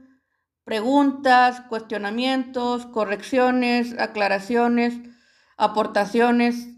preguntas, 0.64 1.62
cuestionamientos, 1.62 2.84
correcciones, 2.84 3.98
aclaraciones, 3.98 4.98
aportaciones, 5.56 6.68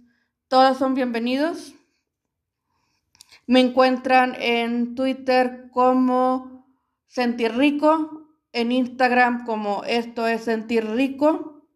todos 0.46 0.78
son 0.78 0.94
bienvenidos. 0.94 1.74
Me 3.48 3.58
encuentran 3.58 4.36
en 4.38 4.94
Twitter 4.94 5.70
como 5.72 6.68
Sentir 7.08 7.56
Rico, 7.56 8.25
en 8.56 8.72
Instagram 8.72 9.44
como 9.44 9.84
Esto 9.84 10.26
es 10.26 10.44
Sentir 10.44 10.86
Rico. 10.86 11.68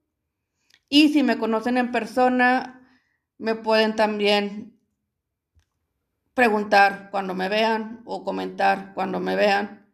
Y 0.88 1.10
si 1.10 1.22
me 1.22 1.36
conocen 1.36 1.76
en 1.76 1.92
persona, 1.92 2.88
me 3.36 3.54
pueden 3.54 3.94
también 3.96 4.80
preguntar 6.32 7.10
cuando 7.10 7.34
me 7.34 7.50
vean 7.50 8.00
o 8.06 8.24
comentar 8.24 8.94
cuando 8.94 9.20
me 9.20 9.36
vean. 9.36 9.92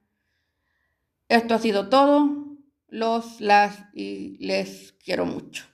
Esto 1.28 1.54
ha 1.54 1.58
sido 1.58 1.88
todo. 1.88 2.56
Los, 2.86 3.40
las 3.40 3.88
y 3.92 4.38
les 4.38 4.92
quiero 5.04 5.26
mucho. 5.26 5.64